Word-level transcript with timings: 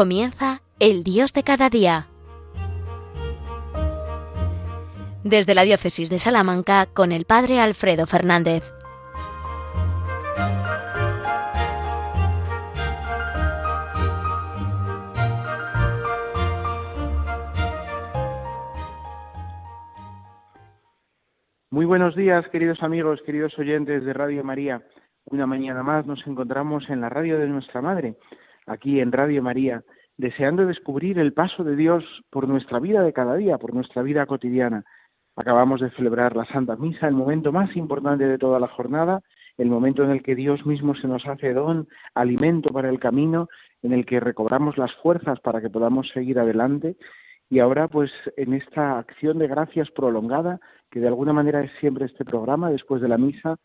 Comienza 0.00 0.62
el 0.78 1.04
Dios 1.04 1.34
de 1.34 1.42
cada 1.42 1.68
día. 1.68 2.06
Desde 5.24 5.54
la 5.54 5.60
Diócesis 5.60 6.08
de 6.08 6.18
Salamanca 6.18 6.86
con 6.86 7.12
el 7.12 7.26
Padre 7.26 7.60
Alfredo 7.60 8.06
Fernández. 8.06 8.64
Muy 21.68 21.84
buenos 21.84 22.16
días, 22.16 22.48
queridos 22.48 22.82
amigos, 22.82 23.20
queridos 23.26 23.52
oyentes 23.58 24.02
de 24.06 24.14
Radio 24.14 24.42
María. 24.44 24.82
Una 25.26 25.46
mañana 25.46 25.82
más 25.82 26.06
nos 26.06 26.26
encontramos 26.26 26.88
en 26.88 27.02
la 27.02 27.10
radio 27.10 27.38
de 27.38 27.48
nuestra 27.48 27.82
Madre 27.82 28.16
aquí 28.66 29.00
en 29.00 29.12
Radio 29.12 29.42
María, 29.42 29.82
deseando 30.16 30.66
descubrir 30.66 31.18
el 31.18 31.32
paso 31.32 31.64
de 31.64 31.76
Dios 31.76 32.04
por 32.30 32.46
nuestra 32.48 32.78
vida 32.78 33.02
de 33.02 33.12
cada 33.12 33.36
día, 33.36 33.58
por 33.58 33.74
nuestra 33.74 34.02
vida 34.02 34.26
cotidiana. 34.26 34.84
Acabamos 35.36 35.80
de 35.80 35.90
celebrar 35.90 36.36
la 36.36 36.44
Santa 36.46 36.76
Misa, 36.76 37.08
el 37.08 37.14
momento 37.14 37.52
más 37.52 37.74
importante 37.76 38.26
de 38.26 38.36
toda 38.36 38.60
la 38.60 38.68
jornada, 38.68 39.22
el 39.56 39.68
momento 39.68 40.04
en 40.04 40.10
el 40.10 40.22
que 40.22 40.34
Dios 40.34 40.66
mismo 40.66 40.94
se 40.94 41.08
nos 41.08 41.26
hace 41.26 41.52
don, 41.54 41.88
alimento 42.14 42.70
para 42.70 42.90
el 42.90 43.00
camino, 43.00 43.48
en 43.82 43.92
el 43.92 44.04
que 44.04 44.20
recobramos 44.20 44.76
las 44.76 44.92
fuerzas 44.96 45.40
para 45.40 45.60
que 45.60 45.70
podamos 45.70 46.08
seguir 46.12 46.38
adelante. 46.38 46.96
Y 47.48 47.58
ahora, 47.60 47.88
pues, 47.88 48.10
en 48.36 48.54
esta 48.54 48.98
acción 48.98 49.38
de 49.38 49.48
gracias 49.48 49.90
prolongada, 49.90 50.60
que 50.90 51.00
de 51.00 51.08
alguna 51.08 51.32
manera 51.32 51.62
es 51.62 51.70
siempre 51.80 52.06
este 52.06 52.24
programa, 52.24 52.70
después 52.70 53.00
de 53.00 53.08
la 53.08 53.18
misa, 53.18 53.56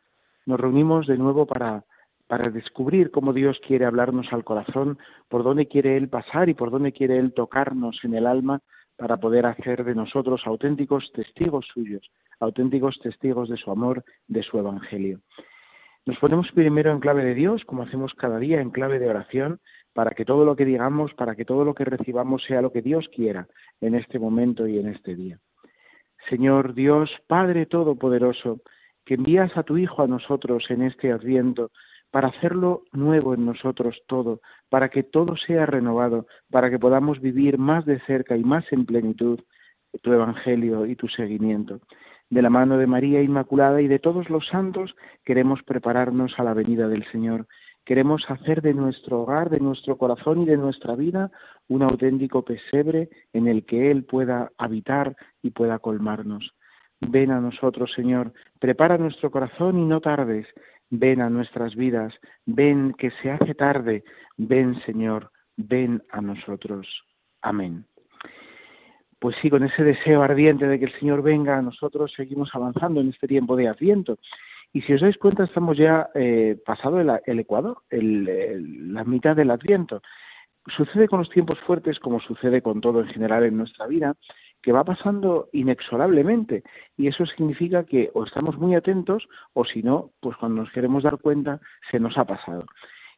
nos 0.45 0.59
reunimos 0.59 1.07
de 1.07 1.17
nuevo 1.17 1.45
para 1.45 1.83
para 2.27 2.49
descubrir 2.49 3.11
cómo 3.11 3.33
Dios 3.33 3.59
quiere 3.65 3.85
hablarnos 3.85 4.31
al 4.31 4.43
corazón, 4.43 4.97
por 5.29 5.43
dónde 5.43 5.67
quiere 5.67 5.97
Él 5.97 6.09
pasar 6.09 6.49
y 6.49 6.53
por 6.53 6.71
dónde 6.71 6.91
quiere 6.91 7.17
Él 7.17 7.33
tocarnos 7.33 7.99
en 8.03 8.15
el 8.15 8.25
alma 8.25 8.61
para 8.97 9.17
poder 9.17 9.45
hacer 9.45 9.83
de 9.83 9.95
nosotros 9.95 10.41
auténticos 10.45 11.11
testigos 11.13 11.65
suyos, 11.73 12.09
auténticos 12.39 12.97
testigos 12.99 13.49
de 13.49 13.57
su 13.57 13.71
amor, 13.71 14.03
de 14.27 14.43
su 14.43 14.57
Evangelio. 14.57 15.19
Nos 16.05 16.17
ponemos 16.19 16.51
primero 16.53 16.91
en 16.91 16.99
clave 16.99 17.25
de 17.25 17.33
Dios, 17.33 17.63
como 17.65 17.83
hacemos 17.83 18.13
cada 18.13 18.37
día, 18.37 18.61
en 18.61 18.69
clave 18.69 18.99
de 18.99 19.09
oración, 19.09 19.59
para 19.93 20.11
que 20.11 20.25
todo 20.25 20.45
lo 20.45 20.55
que 20.55 20.65
digamos, 20.65 21.13
para 21.13 21.35
que 21.35 21.45
todo 21.45 21.65
lo 21.65 21.73
que 21.73 21.85
recibamos 21.85 22.43
sea 22.43 22.61
lo 22.61 22.71
que 22.71 22.81
Dios 22.81 23.07
quiera 23.13 23.47
en 23.81 23.95
este 23.95 24.19
momento 24.19 24.67
y 24.67 24.77
en 24.77 24.89
este 24.89 25.15
día. 25.15 25.39
Señor 26.29 26.73
Dios, 26.73 27.09
Padre 27.27 27.65
Todopoderoso, 27.65 28.61
que 29.05 29.15
envías 29.15 29.55
a 29.57 29.63
tu 29.63 29.77
Hijo 29.77 30.03
a 30.03 30.07
nosotros 30.07 30.65
en 30.69 30.81
este 30.81 31.11
adviento, 31.11 31.71
para 32.15 32.29
hacerlo 32.29 32.83
nuevo 32.93 33.33
en 33.33 33.45
nosotros 33.45 34.01
todo, 34.07 34.39
para 34.69 34.87
que 34.87 35.03
todo 35.03 35.35
sea 35.35 35.65
renovado, 35.65 36.27
para 36.49 36.69
que 36.69 36.79
podamos 36.79 37.19
vivir 37.19 37.57
más 37.57 37.85
de 37.85 37.99
cerca 38.05 38.37
y 38.37 38.43
más 38.45 38.63
en 38.71 38.85
plenitud 38.85 39.41
tu 40.01 40.13
Evangelio 40.13 40.85
y 40.85 40.95
tu 40.95 41.09
seguimiento. 41.09 41.81
De 42.29 42.41
la 42.41 42.49
mano 42.49 42.77
de 42.77 42.87
María 42.87 43.21
Inmaculada 43.21 43.81
y 43.81 43.89
de 43.89 43.99
todos 43.99 44.29
los 44.29 44.47
santos 44.47 44.95
queremos 45.25 45.61
prepararnos 45.63 46.39
a 46.39 46.45
la 46.45 46.53
venida 46.53 46.87
del 46.87 47.03
Señor. 47.11 47.47
Queremos 47.83 48.23
hacer 48.29 48.61
de 48.61 48.73
nuestro 48.73 49.23
hogar, 49.23 49.49
de 49.49 49.59
nuestro 49.59 49.97
corazón 49.97 50.43
y 50.43 50.45
de 50.45 50.55
nuestra 50.55 50.95
vida 50.95 51.31
un 51.67 51.83
auténtico 51.83 52.45
pesebre 52.45 53.09
en 53.33 53.49
el 53.49 53.65
que 53.65 53.91
Él 53.91 54.05
pueda 54.05 54.53
habitar 54.57 55.17
y 55.43 55.49
pueda 55.49 55.79
colmarnos. 55.79 56.53
Ven 57.01 57.31
a 57.31 57.41
nosotros, 57.41 57.91
Señor, 57.93 58.31
prepara 58.59 58.97
nuestro 58.97 59.29
corazón 59.29 59.77
y 59.79 59.85
no 59.85 59.99
tardes, 59.99 60.47
ven 60.89 61.21
a 61.21 61.29
nuestras 61.29 61.75
vidas, 61.75 62.13
ven 62.45 62.93
que 62.97 63.11
se 63.21 63.31
hace 63.31 63.55
tarde, 63.55 64.03
ven 64.37 64.79
Señor, 64.85 65.31
ven 65.57 66.03
a 66.11 66.21
nosotros. 66.21 66.87
Amén. 67.41 67.85
Pues 69.19 69.35
sí, 69.41 69.49
con 69.49 69.63
ese 69.63 69.83
deseo 69.83 70.21
ardiente 70.21 70.67
de 70.67 70.77
que 70.77 70.85
el 70.85 70.99
Señor 70.99 71.21
venga, 71.21 71.61
nosotros 71.61 72.13
seguimos 72.15 72.49
avanzando 72.53 73.01
en 73.01 73.09
este 73.09 73.27
tiempo 73.27 73.55
de 73.55 73.67
Adviento. 73.67 74.19
Y 74.73 74.81
si 74.81 74.93
os 74.93 75.01
dais 75.01 75.17
cuenta, 75.17 75.45
estamos 75.45 75.77
ya 75.77 76.09
eh, 76.15 76.57
pasado 76.65 76.99
el, 76.99 77.39
Ecuador, 77.39 77.77
la 77.89 79.03
mitad 79.05 79.35
del 79.35 79.51
Adviento. 79.51 80.01
Sucede 80.67 81.07
con 81.07 81.19
los 81.19 81.29
tiempos 81.29 81.59
fuertes, 81.61 81.97
como 81.99 82.19
sucede 82.19 82.61
con 82.61 82.81
todo 82.81 82.99
en 83.01 83.07
general 83.07 83.45
en 83.45 83.57
nuestra 83.57 83.87
vida, 83.87 84.15
que 84.65 84.71
va 84.71 84.83
pasando 84.83 85.47
inexorablemente 85.53 86.63
y 86.97 87.05
eso 87.05 87.23
significa 87.27 87.83
que 87.83 88.09
o 88.15 88.23
estamos 88.23 88.57
muy 88.57 88.73
atentos 88.73 89.27
o 89.53 89.63
si 89.63 89.83
no, 89.83 90.09
pues 90.21 90.35
cuando 90.37 90.63
nos 90.63 90.71
queremos 90.71 91.03
dar 91.03 91.19
cuenta 91.19 91.61
se 91.91 91.99
nos 91.99 92.17
ha 92.17 92.25
pasado. 92.25 92.65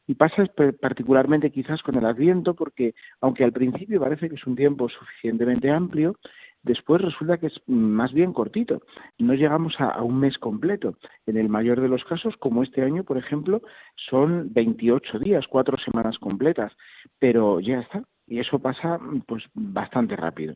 Y 0.08 0.16
pasa 0.16 0.44
particularmente 0.82 1.50
quizás 1.50 1.82
con 1.84 1.96
el 1.96 2.06
Adviento 2.06 2.54
porque 2.54 2.96
aunque 3.22 3.46
al 3.46 3.54
principio 3.54 4.02
parece 4.02 4.28
que 4.28 4.36
es 4.36 4.46
un 4.46 4.58
tiempo 4.58 4.90
suficientemente 4.90 5.72
amplio, 5.72 6.18
después 6.64 7.02
resulta 7.02 7.38
que 7.38 7.48
es 7.48 7.62
más 7.66 8.12
bien 8.12 8.34
cortito. 8.34 8.82
No 9.18 9.34
llegamos 9.34 9.80
a, 9.80 9.86
a, 9.92 10.04
un 10.04 10.20
mes 10.20 10.38
completo. 10.38 10.98
En 11.28 11.38
el 11.38 11.48
mayor 11.48 11.80
de 11.80 11.88
los 11.88 12.04
casos, 12.04 12.36
como 12.36 12.62
este 12.62 12.82
año, 12.82 13.06
por 13.06 13.18
ejemplo, 13.18 13.62
son 13.96 14.54
28 14.54 15.20
días, 15.20 15.46
cuatro 15.48 15.78
semanas 15.78 16.18
completas, 16.20 16.74
pero 17.20 17.62
ya 17.62 17.80
está. 17.80 18.04
Y 18.28 18.40
eso 18.40 18.60
pasa 18.60 19.00
pues 19.26 19.46
bastante 19.54 20.18
rápido. 20.18 20.56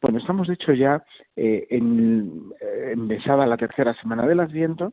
Bueno, 0.00 0.18
estamos 0.18 0.46
de 0.46 0.54
hecho 0.54 0.72
ya 0.74 1.04
eh, 1.34 1.66
en, 1.70 2.52
eh, 2.60 2.92
empezada 2.92 3.46
la 3.46 3.56
tercera 3.56 3.94
semana 3.94 4.26
del 4.26 4.38
Adviento 4.38 4.92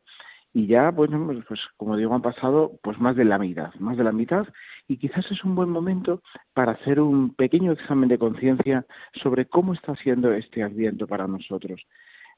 y 0.52 0.66
ya, 0.68 0.90
bueno, 0.90 1.24
pues, 1.28 1.46
pues 1.48 1.60
como 1.78 1.96
digo, 1.96 2.16
han 2.16 2.24
pasado 2.24 2.80
pues 2.82 2.98
más 3.00 3.16
de 3.16 3.26
la 3.26 3.38
mitad, 3.38 3.72
más 3.76 3.98
de 3.98 4.04
la 4.04 4.12
mitad 4.12 4.48
y 4.88 4.98
quizás 4.98 5.30
es 5.30 5.44
un 5.44 5.54
buen 5.54 5.70
momento 5.70 6.24
para 6.54 6.72
hacer 6.72 7.00
un 7.00 7.36
pequeño 7.36 7.72
examen 7.72 8.10
de 8.10 8.18
conciencia 8.18 8.86
sobre 9.22 9.46
cómo 9.46 9.74
está 9.74 9.96
siendo 9.96 10.34
este 10.34 10.64
Adviento 10.64 11.06
para 11.06 11.28
nosotros. 11.28 11.86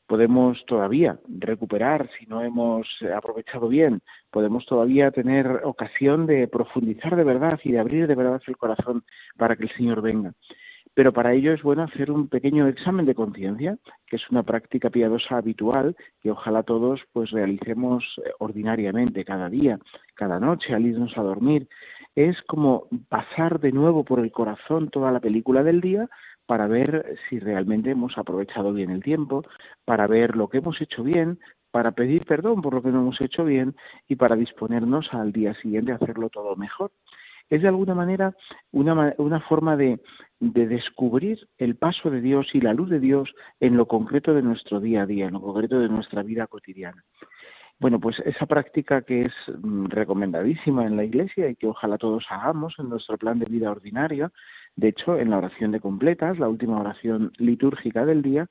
Podemos 0.05 0.66
todavía 0.66 1.19
recuperar, 1.28 2.09
si 2.19 2.25
no 2.25 2.41
hemos 2.41 2.88
aprovechado 3.16 3.69
bien, 3.69 4.01
podemos 4.29 4.66
todavía 4.66 5.11
tener 5.11 5.61
ocasión 5.63 6.25
de 6.25 6.47
profundizar 6.49 7.16
de 7.16 7.23
verdad 7.23 7.59
y 7.63 7.72
de 7.72 7.79
abrir 7.79 8.07
de 8.07 8.16
verdad 8.16 8.41
el 8.45 8.57
corazón 8.57 9.03
para 9.38 9.55
que 9.55 9.63
el 9.63 9.72
Señor 9.75 10.01
venga 10.01 10.34
pero 10.97 11.13
para 11.13 11.31
ello 11.31 11.53
es 11.53 11.62
bueno 11.62 11.84
hacer 11.84 12.09
un 12.09 12.28
pequeño 12.28 12.68
examen 12.68 13.06
de 13.06 13.13
conciencia, 13.13 13.78
que 14.08 14.16
es 14.16 14.30
una 14.31 14.41
práctica 14.41 14.90
piadosa 14.90 15.38
habitual 15.38 15.96
que 16.24 16.31
ojalá 16.31 16.63
todos 16.63 17.02
pues 17.13 17.30
realicemos 17.30 18.03
eh, 18.25 18.31
ordinariamente 18.40 19.24
cada 19.24 19.47
día, 19.47 19.78
cada 20.16 20.40
noche 20.40 20.74
al 20.74 20.88
irnos 20.88 21.16
a 21.16 21.22
dormir. 21.22 21.69
Es 22.16 22.41
como 22.47 22.88
pasar 23.09 23.59
de 23.59 23.72
nuevo 23.72 24.06
por 24.06 24.18
el 24.18 24.31
corazón 24.31 24.90
toda 24.90 25.12
la 25.12 25.19
película 25.19 25.62
del 25.62 25.81
día 25.81 26.09
para 26.47 26.66
ver 26.66 27.16
si 27.29 27.38
realmente 27.38 27.91
hemos 27.91 28.18
aprovechado 28.18 28.74
bien 28.74 28.90
el 28.90 29.03
tiempo, 29.03 29.44
para 29.85 30.08
ver 30.08 30.35
lo 30.35 30.50
que 30.50 30.58
hemos 30.58 30.81
hecho 30.81 31.03
bien, 31.03 31.38
para 31.69 31.91
pedir 31.91 32.25
perdón 32.25 32.64
por 32.64 32.74
lo 32.74 32.81
que 32.81 32.90
no 32.90 33.02
hemos 33.02 33.22
hecho 33.22 33.46
bien 33.46 33.75
y 34.08 34.16
para 34.16 34.35
disponernos 34.35 35.14
al 35.14 35.31
día 35.31 35.53
siguiente 35.62 35.91
a 35.91 35.97
hacerlo 35.97 36.29
todo 36.31 36.56
mejor 36.56 36.90
es 37.50 37.62
de 37.62 37.68
alguna 37.68 37.96
manera 37.96 38.34
una, 38.72 39.13
una 39.18 39.40
forma 39.41 39.78
de, 39.78 40.00
de, 40.40 40.68
descubrir 40.68 41.47
el 41.58 41.75
paso 41.75 42.09
de 42.09 42.22
Dios 42.22 42.47
y 42.53 42.62
la 42.62 42.74
luz 42.74 42.90
de 42.90 43.00
Dios 43.00 43.34
en 43.59 43.78
lo 43.78 43.88
concreto 43.88 44.34
de 44.34 44.41
nuestro 44.41 44.80
día 44.80 45.03
a 45.03 45.06
día, 45.06 45.28
en 45.28 45.34
lo 45.34 45.41
concreto 45.41 45.80
de 45.80 45.90
nuestra 45.90 46.24
vida 46.24 46.47
cotidiana. 46.47 47.03
Bueno, 47.79 47.99
pues 47.99 48.20
esa 48.26 48.47
práctica 48.47 49.03
que 49.03 49.26
es 49.26 49.34
mm, 49.61 49.85
recomendadísima 49.85 50.85
en 50.85 50.97
la 50.97 51.03
Iglesia 51.03 51.47
y 51.47 51.55
que 51.55 51.67
ojalá 51.67 51.97
todos 51.97 52.26
hagamos 52.29 52.73
en 52.79 52.90
nuestro 52.90 53.17
plan 53.17 53.38
de 53.38 53.46
vida 53.46 53.70
ordinario, 53.70 54.32
de 54.76 54.90
hecho, 54.90 55.17
en 55.17 55.29
la 55.29 55.38
oración 55.38 55.72
de 55.72 55.79
completas, 55.79 56.40
la 56.40 56.50
última 56.50 56.79
oración 56.79 57.32
litúrgica 57.38 58.05
del 58.05 58.22
día, 58.22 58.47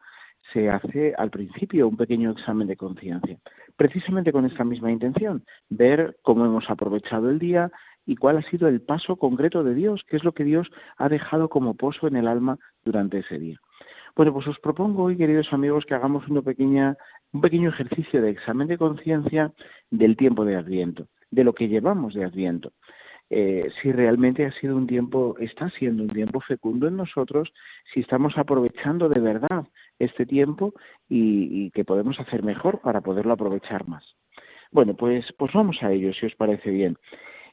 se 0.52 0.70
hace 0.70 1.14
al 1.16 1.31
principio 1.31 1.88
un 1.88 1.96
pequeño 1.96 2.31
examen 2.31 2.69
de 2.69 2.76
conciencia, 2.76 3.38
precisamente 3.76 4.32
con 4.32 4.44
esta 4.44 4.64
misma 4.64 4.92
intención, 4.92 5.44
ver 5.69 6.16
cómo 6.22 6.44
hemos 6.44 6.69
aprovechado 6.70 7.31
el 7.31 7.38
día, 7.38 7.70
y 8.06 8.16
cuál 8.16 8.38
ha 8.38 8.50
sido 8.50 8.68
el 8.68 8.80
paso 8.80 9.16
concreto 9.16 9.64
de 9.64 9.74
Dios, 9.74 10.02
qué 10.08 10.16
es 10.16 10.24
lo 10.24 10.32
que 10.32 10.44
Dios 10.44 10.68
ha 10.96 11.08
dejado 11.08 11.48
como 11.48 11.74
pozo 11.74 12.06
en 12.06 12.16
el 12.16 12.28
alma 12.28 12.58
durante 12.84 13.18
ese 13.18 13.38
día. 13.38 13.60
Bueno, 14.14 14.32
pues 14.32 14.46
os 14.46 14.58
propongo 14.60 15.04
hoy, 15.04 15.16
queridos 15.16 15.52
amigos, 15.52 15.84
que 15.84 15.94
hagamos 15.94 16.26
una 16.28 16.40
pequeña, 16.40 16.96
un 17.32 17.42
pequeño 17.42 17.68
ejercicio 17.68 18.22
de 18.22 18.30
examen 18.30 18.68
de 18.68 18.78
conciencia 18.78 19.52
del 19.90 20.16
tiempo 20.16 20.44
de 20.46 20.56
Adviento, 20.56 21.08
de 21.30 21.44
lo 21.44 21.52
que 21.52 21.68
llevamos 21.68 22.14
de 22.14 22.24
Adviento. 22.24 22.72
Eh, 23.28 23.68
si 23.82 23.90
realmente 23.90 24.46
ha 24.46 24.52
sido 24.52 24.76
un 24.76 24.86
tiempo, 24.86 25.34
está 25.40 25.68
siendo 25.70 26.04
un 26.04 26.10
tiempo 26.10 26.40
fecundo 26.40 26.86
en 26.86 26.96
nosotros, 26.96 27.52
si 27.92 28.00
estamos 28.00 28.38
aprovechando 28.38 29.08
de 29.08 29.20
verdad 29.20 29.66
este 29.98 30.24
tiempo 30.24 30.74
y, 31.08 31.66
y 31.66 31.70
que 31.72 31.84
podemos 31.84 32.20
hacer 32.20 32.44
mejor 32.44 32.80
para 32.80 33.00
poderlo 33.00 33.32
aprovechar 33.32 33.88
más. 33.88 34.04
Bueno, 34.70 34.94
pues, 34.94 35.26
pues 35.36 35.52
vamos 35.52 35.82
a 35.82 35.92
ello, 35.92 36.12
si 36.14 36.26
os 36.26 36.34
parece 36.36 36.70
bien. 36.70 36.96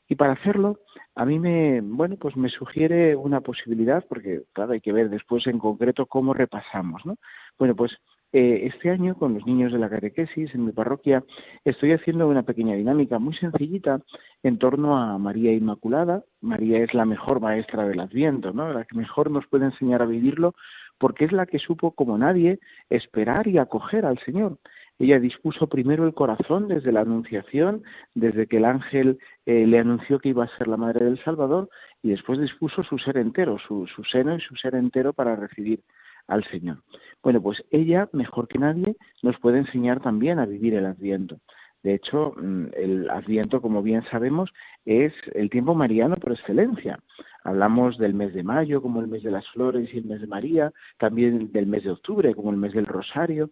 Y 0.09 0.15
para 0.15 0.33
hacerlo, 0.33 0.79
a 1.15 1.25
mí 1.25 1.39
me, 1.39 1.81
bueno, 1.81 2.17
pues 2.17 2.35
me 2.35 2.50
sugiere 2.50 3.15
una 3.15 3.41
posibilidad, 3.41 4.05
porque 4.07 4.44
claro, 4.53 4.73
hay 4.73 4.81
que 4.81 4.91
ver 4.91 5.09
después 5.09 5.47
en 5.47 5.59
concreto 5.59 6.05
cómo 6.05 6.33
repasamos, 6.33 7.05
¿no? 7.05 7.15
Bueno, 7.57 7.75
pues 7.75 7.97
eh, 8.35 8.67
este 8.73 8.89
año 8.89 9.15
con 9.15 9.35
los 9.35 9.45
niños 9.45 9.71
de 9.71 9.77
la 9.77 9.91
catequesis 9.91 10.55
en 10.55 10.65
mi 10.65 10.71
parroquia 10.71 11.23
estoy 11.63 11.91
haciendo 11.91 12.27
una 12.27 12.41
pequeña 12.41 12.73
dinámica 12.73 13.19
muy 13.19 13.35
sencillita 13.35 14.01
en 14.41 14.57
torno 14.57 14.97
a 14.97 15.19
María 15.19 15.53
Inmaculada. 15.53 16.23
María 16.41 16.79
es 16.79 16.95
la 16.95 17.05
mejor 17.05 17.41
maestra 17.41 17.88
del 17.88 18.00
Adviento, 18.00 18.51
¿no? 18.51 18.73
La 18.73 18.85
que 18.85 18.97
mejor 18.97 19.29
nos 19.29 19.45
puede 19.45 19.65
enseñar 19.65 20.01
a 20.01 20.07
vivirlo 20.07 20.55
porque 20.97 21.25
es 21.25 21.31
la 21.31 21.45
que 21.45 21.59
supo 21.59 21.91
como 21.91 22.17
nadie 22.17 22.59
esperar 22.89 23.47
y 23.47 23.59
acoger 23.59 24.03
al 24.03 24.17
Señor. 24.25 24.57
Ella 25.00 25.19
dispuso 25.19 25.68
primero 25.68 26.06
el 26.06 26.13
corazón 26.13 26.68
desde 26.68 26.92
la 26.92 27.01
Anunciación, 27.01 27.84
desde 28.13 28.48
que 28.48 28.57
el 28.57 28.66
ángel 28.66 29.19
eh, 29.45 29.66
le 29.66 29.80
anunció 29.80 30.19
que 30.19 30.30
iba 30.30 30.45
a 30.45 30.57
ser 30.57 30.68
la 30.68 30.78
Madre 30.78 31.06
del 31.06 31.24
Salvador, 31.24 31.69
y 32.01 32.10
después 32.10 32.40
dispuso 32.40 32.84
su 32.84 32.98
ser 32.98 33.18
entero, 33.18 33.57
su, 33.68 33.88
su 33.88 34.04
seno 34.04 34.36
y 34.36 34.42
su 34.42 34.56
ser 34.56 34.75
entero 34.75 35.13
para 35.13 35.36
recibir 35.36 35.81
al 36.28 36.44
Señor. 36.45 36.78
Bueno, 37.22 37.42
pues 37.42 37.63
ella, 37.72 38.10
mejor 38.13 38.48
que 38.48 38.60
nadie, 38.60 38.95
nos 39.22 39.40
puede 39.40 39.60
enseñar 39.60 40.01
también 40.01 40.40
a 40.40 40.45
vivir 40.45 40.75
el 40.75 40.86
Adviento. 40.86 41.39
De 41.84 41.96
hecho, 41.96 42.34
mm, 42.38 42.68
el 42.78 43.10
Adviento, 43.10 43.62
como 43.62 43.84
bien 43.84 44.04
sabemos, 44.10 44.51
es 44.86 45.13
el 45.34 45.50
tiempo 45.50 45.75
mariano 45.75 46.16
por 46.16 46.31
excelencia. 46.31 47.00
Hablamos 47.44 47.98
del 47.98 48.13
mes 48.13 48.34
de 48.34 48.44
mayo 48.44 48.81
como 48.81 49.01
el 49.01 49.07
mes 49.07 49.22
de 49.22 49.31
las 49.31 49.46
flores 49.50 49.94
y 49.94 49.98
el 49.98 50.06
mes 50.06 50.22
de 50.22 50.28
María, 50.28 50.72
también 50.98 51.51
del 51.51 51.68
mes 51.68 51.84
de 51.84 51.92
octubre 51.92 52.34
como 52.36 52.51
el 52.51 52.57
mes 52.57 52.74
del 52.74 52.86
Rosario, 52.86 53.50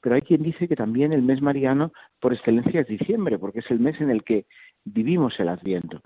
pero 0.00 0.14
hay 0.14 0.22
quien 0.22 0.42
dice 0.42 0.68
que 0.68 0.76
también 0.76 1.12
el 1.12 1.22
mes 1.22 1.40
mariano 1.40 1.92
por 2.20 2.32
excelencia 2.32 2.80
es 2.80 2.86
diciembre, 2.86 3.38
porque 3.38 3.60
es 3.60 3.70
el 3.70 3.80
mes 3.80 4.00
en 4.00 4.10
el 4.10 4.24
que 4.24 4.46
vivimos 4.84 5.38
el 5.40 5.48
Adviento. 5.48 6.00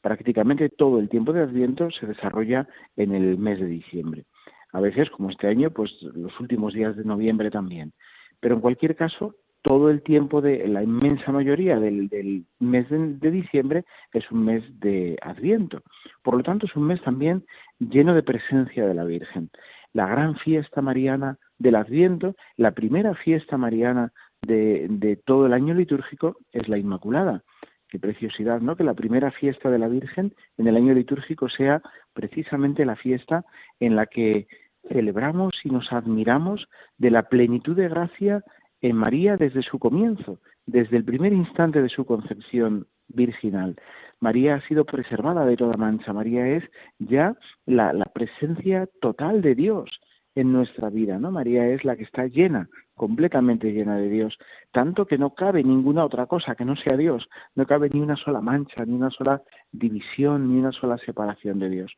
Prácticamente 0.00 0.68
todo 0.68 0.98
el 0.98 1.08
tiempo 1.08 1.32
de 1.32 1.42
Adviento 1.42 1.90
se 1.90 2.06
desarrolla 2.06 2.68
en 2.96 3.14
el 3.14 3.38
mes 3.38 3.58
de 3.58 3.66
diciembre. 3.66 4.24
A 4.72 4.80
veces, 4.80 5.10
como 5.10 5.30
este 5.30 5.46
año, 5.46 5.70
pues 5.70 5.90
los 6.02 6.38
últimos 6.38 6.74
días 6.74 6.96
de 6.96 7.04
noviembre 7.04 7.50
también. 7.50 7.92
Pero 8.40 8.56
en 8.56 8.60
cualquier 8.60 8.94
caso, 8.94 9.34
todo 9.62 9.90
el 9.90 10.02
tiempo 10.02 10.40
de 10.40 10.68
la 10.68 10.82
inmensa 10.82 11.32
mayoría 11.32 11.80
del, 11.80 12.44
mes 12.60 12.88
de, 12.88 13.30
diciembre 13.32 13.84
es 14.12 14.30
un 14.30 14.44
mes 14.44 14.62
de 14.78 15.16
Adviento. 15.22 15.82
Por 16.22 16.36
lo 16.36 16.42
tanto, 16.44 16.66
es 16.66 16.76
un 16.76 16.84
mes 16.84 17.02
también 17.02 17.44
lleno 17.80 18.14
de 18.14 18.22
presencia 18.22 18.86
de 18.86 18.94
la 18.94 19.04
Virgen. 19.04 19.50
La 19.92 20.06
gran 20.06 20.36
fiesta 20.36 20.82
mariana 20.82 21.38
del 21.58 21.76
Adviento, 21.76 22.34
la 22.56 22.72
primera 22.72 23.14
fiesta 23.14 23.56
mariana 23.56 24.12
de, 24.42 24.86
de 24.88 25.16
todo 25.16 25.46
el 25.46 25.52
año 25.52 25.74
litúrgico 25.74 26.36
es 26.52 26.68
la 26.68 26.78
Inmaculada. 26.78 27.42
Qué 27.88 27.98
preciosidad, 27.98 28.60
¿no? 28.60 28.76
Que 28.76 28.84
la 28.84 28.94
primera 28.94 29.30
fiesta 29.30 29.70
de 29.70 29.78
la 29.78 29.88
Virgen 29.88 30.34
en 30.58 30.66
el 30.66 30.76
año 30.76 30.92
litúrgico 30.92 31.48
sea 31.48 31.82
precisamente 32.14 32.84
la 32.84 32.96
fiesta 32.96 33.44
en 33.78 33.94
la 33.96 34.06
que 34.06 34.48
celebramos 34.88 35.54
y 35.64 35.70
nos 35.70 35.92
admiramos 35.92 36.68
de 36.98 37.10
la 37.10 37.24
plenitud 37.24 37.76
de 37.76 37.88
gracia 37.88 38.42
en 38.80 38.96
María 38.96 39.36
desde 39.36 39.62
su 39.62 39.78
comienzo, 39.78 40.40
desde 40.66 40.96
el 40.96 41.04
primer 41.04 41.32
instante 41.32 41.82
de 41.82 41.88
su 41.88 42.04
concepción 42.04 42.86
virginal. 43.08 43.76
María 44.20 44.56
ha 44.56 44.68
sido 44.68 44.84
preservada 44.84 45.44
de 45.44 45.56
toda 45.56 45.76
mancha. 45.76 46.12
María 46.12 46.46
es 46.48 46.64
ya 46.98 47.36
la, 47.66 47.92
presencia 48.14 48.88
total 49.00 49.42
de 49.42 49.54
Dios 49.54 49.90
en 50.36 50.52
nuestra 50.52 50.90
vida, 50.90 51.18
¿no? 51.18 51.32
María 51.32 51.66
es 51.68 51.84
la 51.84 51.96
que 51.96 52.04
está 52.04 52.26
llena, 52.26 52.68
completamente 52.94 53.72
llena 53.72 53.96
de 53.96 54.08
Dios, 54.08 54.38
tanto 54.70 55.06
que 55.06 55.18
no 55.18 55.34
cabe 55.34 55.64
ninguna 55.64 56.04
otra 56.04 56.26
cosa 56.26 56.54
que 56.54 56.64
no 56.64 56.76
sea 56.76 56.96
Dios, 56.96 57.28
no 57.54 57.66
cabe 57.66 57.90
ni 57.90 58.00
una 58.00 58.16
sola 58.16 58.40
mancha, 58.40 58.84
ni 58.84 58.94
una 58.94 59.10
sola 59.10 59.42
división, 59.72 60.52
ni 60.52 60.60
una 60.60 60.72
sola 60.72 60.98
separación 60.98 61.58
de 61.58 61.70
Dios. 61.70 61.92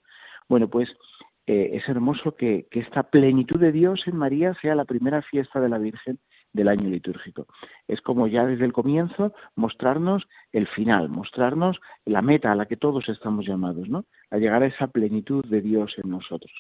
Bueno, 0.49 0.69
pues 0.69 0.89
eh, 1.49 1.71
es 1.75 1.89
hermoso 1.89 2.37
que, 2.37 2.67
que 2.71 2.81
esta 2.81 3.03
plenitud 3.03 3.59
de 3.59 3.73
Dios 3.73 4.05
en 4.07 4.17
María 4.17 4.55
sea 4.63 4.77
la 4.77 4.85
primera 4.85 5.21
fiesta 5.23 5.61
de 5.61 5.69
la 5.69 5.79
Virgen 5.79 6.19
del 6.53 6.69
año 6.69 6.89
litúrgico. 6.89 7.47
Es 7.89 8.01
como 8.01 8.27
ya 8.29 8.47
desde 8.47 8.65
el 8.65 8.73
comienzo 8.73 9.35
mostrarnos 9.57 10.29
el 10.53 10.69
final, 10.69 11.09
mostrarnos 11.09 11.79
la 12.05 12.23
meta 12.23 12.53
a 12.53 12.55
la 12.55 12.67
que 12.67 12.77
todos 12.77 13.09
estamos 13.09 13.47
llamados, 13.47 13.89
¿no? 13.89 14.05
A 14.31 14.39
llegar 14.39 14.63
a 14.63 14.67
esa 14.67 14.87
plenitud 14.87 15.45
de 15.47 15.61
Dios 15.61 15.95
en 16.03 16.11
nosotros. 16.11 16.53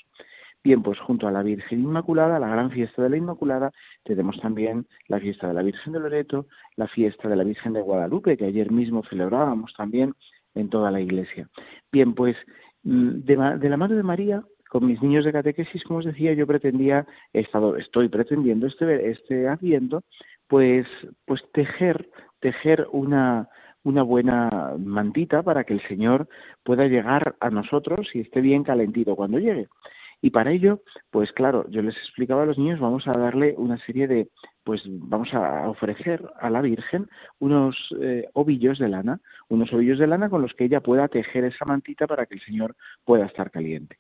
Bien, 0.64 0.82
pues 0.82 0.98
junto 0.98 1.28
a 1.28 1.32
la 1.32 1.42
Virgen 1.42 1.80
Inmaculada, 1.80 2.38
la 2.38 2.48
gran 2.48 2.70
fiesta 2.70 3.02
de 3.02 3.10
la 3.10 3.16
Inmaculada, 3.16 3.72
tenemos 4.04 4.40
también 4.40 4.86
la 5.06 5.20
fiesta 5.20 5.48
de 5.48 5.54
la 5.54 5.62
Virgen 5.62 5.92
de 5.92 6.00
Loreto, 6.00 6.46
la 6.76 6.88
fiesta 6.88 7.28
de 7.28 7.36
la 7.36 7.44
Virgen 7.44 7.72
de 7.72 7.80
Guadalupe, 7.80 8.36
que 8.36 8.46
ayer 8.46 8.70
mismo 8.70 9.02
celebrábamos 9.08 9.72
también 9.76 10.14
en 10.54 10.68
toda 10.68 10.90
la 10.90 11.00
iglesia. 11.00 11.48
Bien, 11.92 12.14
pues 12.14 12.36
mm, 12.82 13.10
de, 13.24 13.58
de 13.58 13.68
la 13.68 13.76
mano 13.76 13.94
de 13.94 14.02
María 14.02 14.42
con 14.68 14.86
mis 14.86 15.02
niños 15.02 15.24
de 15.24 15.32
catequesis, 15.32 15.82
como 15.84 16.00
os 16.00 16.04
decía, 16.04 16.34
yo 16.34 16.46
pretendía, 16.46 17.06
he 17.32 17.40
estado, 17.40 17.76
estoy 17.76 18.08
pretendiendo 18.08 18.66
este, 18.66 19.10
este 19.10 19.48
adviento, 19.48 20.02
pues, 20.46 20.86
pues 21.24 21.42
tejer, 21.52 22.08
tejer 22.40 22.86
una, 22.92 23.48
una 23.82 24.02
buena 24.02 24.74
mantita 24.78 25.42
para 25.42 25.64
que 25.64 25.74
el 25.74 25.82
Señor 25.88 26.28
pueda 26.62 26.86
llegar 26.86 27.36
a 27.40 27.50
nosotros 27.50 28.08
y 28.14 28.20
esté 28.20 28.40
bien 28.40 28.62
calentito 28.62 29.16
cuando 29.16 29.38
llegue. 29.38 29.68
Y 30.20 30.30
para 30.30 30.50
ello, 30.50 30.82
pues 31.10 31.32
claro, 31.32 31.64
yo 31.68 31.80
les 31.80 31.96
explicaba 31.96 32.42
a 32.42 32.46
los 32.46 32.58
niños, 32.58 32.80
vamos 32.80 33.06
a 33.06 33.12
darle 33.12 33.54
una 33.56 33.78
serie 33.78 34.08
de, 34.08 34.28
pues 34.64 34.82
vamos 34.86 35.32
a 35.32 35.68
ofrecer 35.68 36.28
a 36.40 36.50
la 36.50 36.60
Virgen 36.60 37.06
unos 37.38 37.76
eh, 38.00 38.28
ovillos 38.32 38.78
de 38.78 38.88
lana, 38.88 39.20
unos 39.48 39.72
ovillos 39.72 39.98
de 39.98 40.08
lana 40.08 40.28
con 40.28 40.42
los 40.42 40.54
que 40.54 40.64
ella 40.64 40.80
pueda 40.80 41.06
tejer 41.06 41.44
esa 41.44 41.64
mantita 41.64 42.06
para 42.08 42.26
que 42.26 42.34
el 42.34 42.40
Señor 42.40 42.74
pueda 43.04 43.26
estar 43.26 43.50
caliente. 43.52 43.98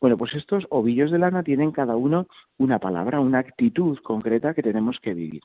Bueno, 0.00 0.16
pues 0.16 0.34
estos 0.34 0.66
ovillos 0.70 1.10
de 1.10 1.18
lana 1.18 1.42
tienen 1.42 1.72
cada 1.72 1.94
uno 1.94 2.26
una 2.58 2.78
palabra, 2.78 3.20
una 3.20 3.38
actitud 3.38 3.98
concreta 4.02 4.54
que 4.54 4.62
tenemos 4.62 4.98
que 4.98 5.14
vivir. 5.14 5.42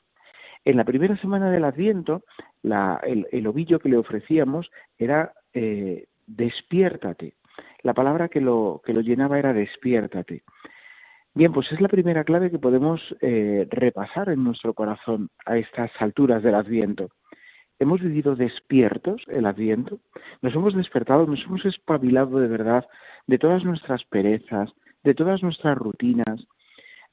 En 0.64 0.76
la 0.76 0.84
primera 0.84 1.16
semana 1.18 1.50
del 1.50 1.64
Adviento, 1.64 2.24
el, 2.64 3.46
ovillo 3.46 3.78
que 3.78 3.88
le 3.88 3.98
ofrecíamos 3.98 4.70
era 4.98 5.32
eh, 5.52 6.06
despiértate. 6.26 7.34
La 7.82 7.94
palabra 7.94 8.28
que 8.28 8.40
lo, 8.40 8.80
que 8.84 8.92
lo 8.92 9.00
llenaba 9.00 9.38
era 9.38 9.52
despiértate. 9.52 10.42
Bien, 11.34 11.52
pues 11.52 11.70
es 11.70 11.80
la 11.82 11.88
primera 11.88 12.24
clave 12.24 12.50
que 12.50 12.58
podemos 12.58 13.00
eh, 13.20 13.66
repasar 13.70 14.30
en 14.30 14.42
nuestro 14.42 14.72
corazón 14.72 15.28
a 15.44 15.58
estas 15.58 15.90
alturas 16.00 16.42
del 16.42 16.54
Adviento. 16.54 17.10
Hemos 17.78 18.00
vivido 18.00 18.36
despiertos 18.36 19.22
el 19.28 19.44
Adviento, 19.44 19.98
nos 20.40 20.54
hemos 20.54 20.74
despertado, 20.74 21.26
nos 21.26 21.44
hemos 21.44 21.62
espabilado 21.66 22.38
de 22.38 22.48
verdad 22.48 22.86
de 23.26 23.38
todas 23.38 23.64
nuestras 23.64 24.02
perezas, 24.04 24.72
de 25.04 25.14
todas 25.14 25.42
nuestras 25.42 25.76
rutinas. 25.76 26.46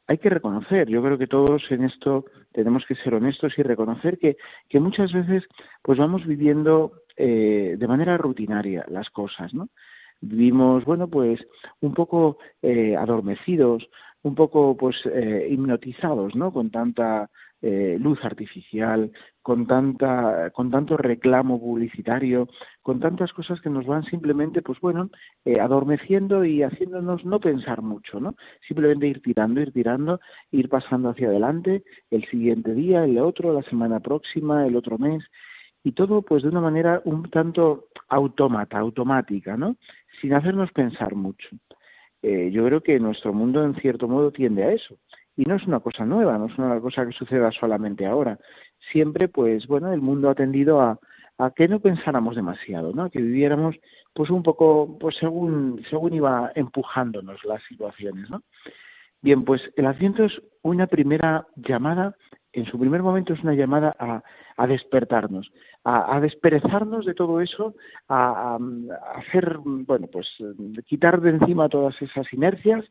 Hay 0.07 0.19
que 0.19 0.29
reconocer, 0.29 0.87
yo 0.87 1.03
creo 1.03 1.17
que 1.17 1.27
todos 1.27 1.69
en 1.69 1.83
esto 1.83 2.23
tenemos 2.53 2.85
que 2.85 2.95
ser 2.95 3.15
honestos 3.15 3.53
y 3.57 3.63
reconocer 3.63 4.17
que, 4.19 4.37
que 4.69 4.79
muchas 4.79 5.11
veces 5.11 5.43
pues 5.81 5.99
vamos 5.99 6.25
viviendo 6.25 6.93
eh, 7.17 7.75
de 7.77 7.87
manera 7.87 8.17
rutinaria 8.17 8.85
las 8.87 9.09
cosas, 9.09 9.53
¿no? 9.53 9.67
Vivimos, 10.25 10.85
bueno, 10.85 11.09
pues 11.09 11.45
un 11.81 11.93
poco 11.93 12.37
eh, 12.61 12.95
adormecidos, 12.95 13.83
un 14.21 14.35
poco 14.35 14.77
pues 14.77 14.95
eh, 15.05 15.49
hipnotizados, 15.51 16.33
¿no? 16.33 16.53
Con 16.53 16.71
tanta 16.71 17.29
eh, 17.61 17.97
luz 17.99 18.19
artificial, 18.23 19.11
con 19.41 19.67
tanta, 19.67 20.49
con 20.51 20.71
tanto 20.71 20.95
reclamo 20.95 21.59
publicitario, 21.59 22.47
con 22.81 23.01
tantas 23.01 23.33
cosas 23.33 23.59
que 23.59 23.69
nos 23.69 23.85
van 23.85 24.03
simplemente, 24.05 24.61
pues 24.61 24.79
bueno, 24.79 25.09
eh, 25.43 25.59
adormeciendo 25.59 26.45
y 26.45 26.63
haciéndonos 26.63 27.25
no 27.25 27.41
pensar 27.41 27.81
mucho, 27.81 28.21
¿no? 28.21 28.35
Simplemente 28.65 29.07
ir 29.07 29.21
tirando, 29.21 29.59
ir 29.59 29.73
tirando, 29.73 30.21
ir 30.51 30.69
pasando 30.69 31.09
hacia 31.09 31.27
adelante, 31.27 31.83
el 32.11 32.25
siguiente 32.29 32.73
día, 32.73 33.03
el 33.03 33.17
otro, 33.17 33.51
la 33.51 33.63
semana 33.63 33.99
próxima, 33.99 34.65
el 34.65 34.77
otro 34.77 34.97
mes, 34.97 35.21
y 35.83 35.91
todo 35.91 36.21
pues 36.21 36.43
de 36.43 36.49
una 36.49 36.61
manera 36.61 37.01
un 37.05 37.29
tanto 37.29 37.87
autómata, 38.09 38.79
automática, 38.79 39.57
¿no? 39.57 39.75
Sin 40.21 40.33
hacernos 40.33 40.71
pensar 40.71 41.15
mucho. 41.15 41.49
Eh, 42.21 42.51
yo 42.51 42.65
creo 42.65 42.81
que 42.81 42.99
nuestro 42.99 43.33
mundo 43.33 43.63
en 43.63 43.75
cierto 43.75 44.07
modo 44.07 44.31
tiende 44.31 44.63
a 44.63 44.71
eso 44.71 44.95
y 45.35 45.43
no 45.43 45.55
es 45.55 45.65
una 45.67 45.81
cosa 45.81 46.05
nueva, 46.05 46.37
no 46.37 46.45
es 46.45 46.57
una 46.57 46.79
cosa 46.79 47.05
que 47.05 47.11
suceda 47.11 47.51
solamente 47.51 48.05
ahora. 48.05 48.39
Siempre, 48.91 49.27
pues 49.27 49.67
bueno, 49.67 49.91
el 49.91 50.01
mundo 50.01 50.29
ha 50.29 50.35
tendido 50.35 50.79
a, 50.79 50.99
a 51.37 51.51
que 51.51 51.67
no 51.67 51.79
pensáramos 51.79 52.35
demasiado, 52.35 52.93
¿no? 52.93 53.09
Que 53.09 53.21
viviéramos, 53.21 53.75
pues 54.13 54.29
un 54.29 54.43
poco, 54.43 54.97
pues 54.99 55.17
según, 55.17 55.83
según 55.89 56.13
iba 56.13 56.51
empujándonos 56.55 57.43
las 57.43 57.63
situaciones, 57.63 58.29
¿no? 58.29 58.41
Bien, 59.21 59.43
pues 59.43 59.61
el 59.77 59.85
Adviento 59.85 60.25
es 60.25 60.41
una 60.61 60.87
primera 60.87 61.47
llamada, 61.55 62.15
en 62.51 62.65
su 62.65 62.77
primer 62.77 63.01
momento 63.01 63.33
es 63.33 63.41
una 63.41 63.53
llamada 63.53 63.95
a, 63.97 64.21
a 64.57 64.67
despertarnos, 64.67 65.49
a, 65.83 66.15
a, 66.15 66.21
desperezarnos 66.21 67.05
de 67.05 67.13
todo 67.13 67.41
eso, 67.41 67.75
a, 68.09 68.57
hacer, 69.15 69.57
bueno, 69.59 70.07
pues 70.11 70.27
quitar 70.85 71.21
de 71.21 71.31
encima 71.31 71.69
todas 71.69 71.99
esas 72.01 72.31
inercias, 72.33 72.85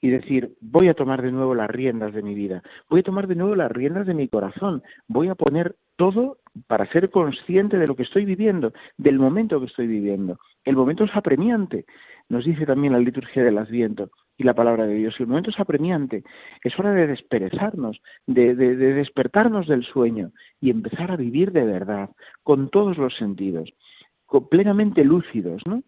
y 0.00 0.10
decir, 0.10 0.54
voy 0.60 0.88
a 0.88 0.94
tomar 0.94 1.22
de 1.22 1.32
nuevo 1.32 1.54
las 1.54 1.68
riendas 1.68 2.14
de 2.14 2.22
mi 2.22 2.34
vida, 2.34 2.62
voy 2.88 3.00
a 3.00 3.02
tomar 3.02 3.26
de 3.26 3.34
nuevo 3.34 3.54
las 3.56 3.70
riendas 3.70 4.06
de 4.06 4.14
mi 4.14 4.28
corazón, 4.28 4.82
voy 5.08 5.28
a 5.28 5.34
poner 5.34 5.76
todo 5.96 6.38
para 6.66 6.90
ser 6.92 7.10
consciente 7.10 7.78
de 7.78 7.86
lo 7.86 7.96
que 7.96 8.04
estoy 8.04 8.24
viviendo, 8.24 8.72
del 8.96 9.18
momento 9.18 9.58
que 9.58 9.66
estoy 9.66 9.86
viviendo. 9.86 10.38
El 10.64 10.76
momento 10.76 11.04
es 11.04 11.10
apremiante, 11.14 11.84
nos 12.28 12.44
dice 12.44 12.66
también 12.66 12.92
la 12.92 13.00
liturgia 13.00 13.42
del 13.42 13.58
Adviento. 13.58 14.10
Y 14.38 14.44
la 14.44 14.54
palabra 14.54 14.86
de 14.86 14.94
Dios. 14.94 15.16
El 15.18 15.26
momento 15.26 15.50
es 15.50 15.60
apremiante, 15.60 16.22
es 16.62 16.78
hora 16.78 16.92
de 16.92 17.08
desperezarnos, 17.08 18.00
de, 18.26 18.54
de, 18.54 18.76
despertarnos 18.76 19.66
del 19.66 19.84
sueño 19.84 20.30
y 20.60 20.70
empezar 20.70 21.10
a 21.10 21.16
vivir 21.16 21.52
de 21.52 21.64
verdad, 21.64 22.10
con 22.44 22.70
todos 22.70 22.96
los 22.96 23.14
sentidos, 23.16 23.70
plenamente 24.48 25.04
lúcidos, 25.04 25.60
¿no? 25.66 25.82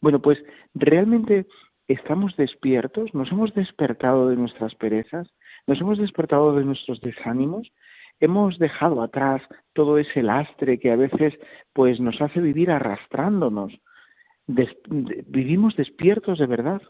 Bueno, 0.00 0.20
pues 0.20 0.38
realmente 0.74 1.46
estamos 1.88 2.36
despiertos, 2.36 3.14
nos 3.14 3.32
hemos 3.32 3.54
despertado 3.54 4.28
de 4.28 4.36
nuestras 4.36 4.74
perezas, 4.74 5.32
nos 5.66 5.80
hemos 5.80 5.98
despertado 5.98 6.54
de 6.54 6.64
nuestros 6.64 7.00
desánimos, 7.00 7.72
hemos 8.20 8.58
dejado 8.58 9.02
atrás 9.02 9.42
todo 9.72 9.98
ese 9.98 10.22
lastre 10.22 10.78
que 10.78 10.92
a 10.92 10.96
veces 10.96 11.34
pues 11.72 12.00
nos 12.00 12.20
hace 12.20 12.40
vivir 12.40 12.70
arrastrándonos. 12.70 13.72
vivimos 14.46 15.74
despiertos 15.76 16.38
de 16.38 16.46
verdad. 16.46 16.82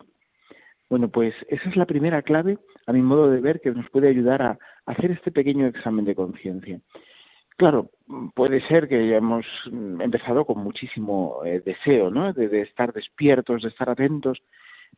Bueno, 0.91 1.09
pues 1.09 1.35
esa 1.49 1.69
es 1.69 1.77
la 1.77 1.87
primera 1.87 2.23
clave, 2.23 2.59
a 2.87 2.93
mi 2.93 3.01
modo 3.01 3.31
de 3.31 3.41
ver, 3.41 3.61
que 3.61 3.71
nos 3.71 3.89
puede 3.91 4.09
ayudar 4.09 4.43
a, 4.43 4.59
hacer 4.87 5.11
este 5.11 5.33
pequeño 5.33 5.67
examen 5.67 6.05
de 6.05 6.15
conciencia. 6.15 6.79
Claro, 7.57 7.91
puede 8.35 8.61
ser 8.67 8.89
que 8.89 8.97
hayamos 8.97 9.47
empezado 9.71 10.45
con 10.45 10.59
muchísimo 10.59 11.41
eh, 11.45 11.63
deseo, 11.65 12.11
¿no? 12.11 12.33
de, 12.33 12.61
estar 12.63 12.93
despiertos, 12.93 13.63
de 13.63 13.69
estar 13.69 13.89
atentos, 13.89 14.43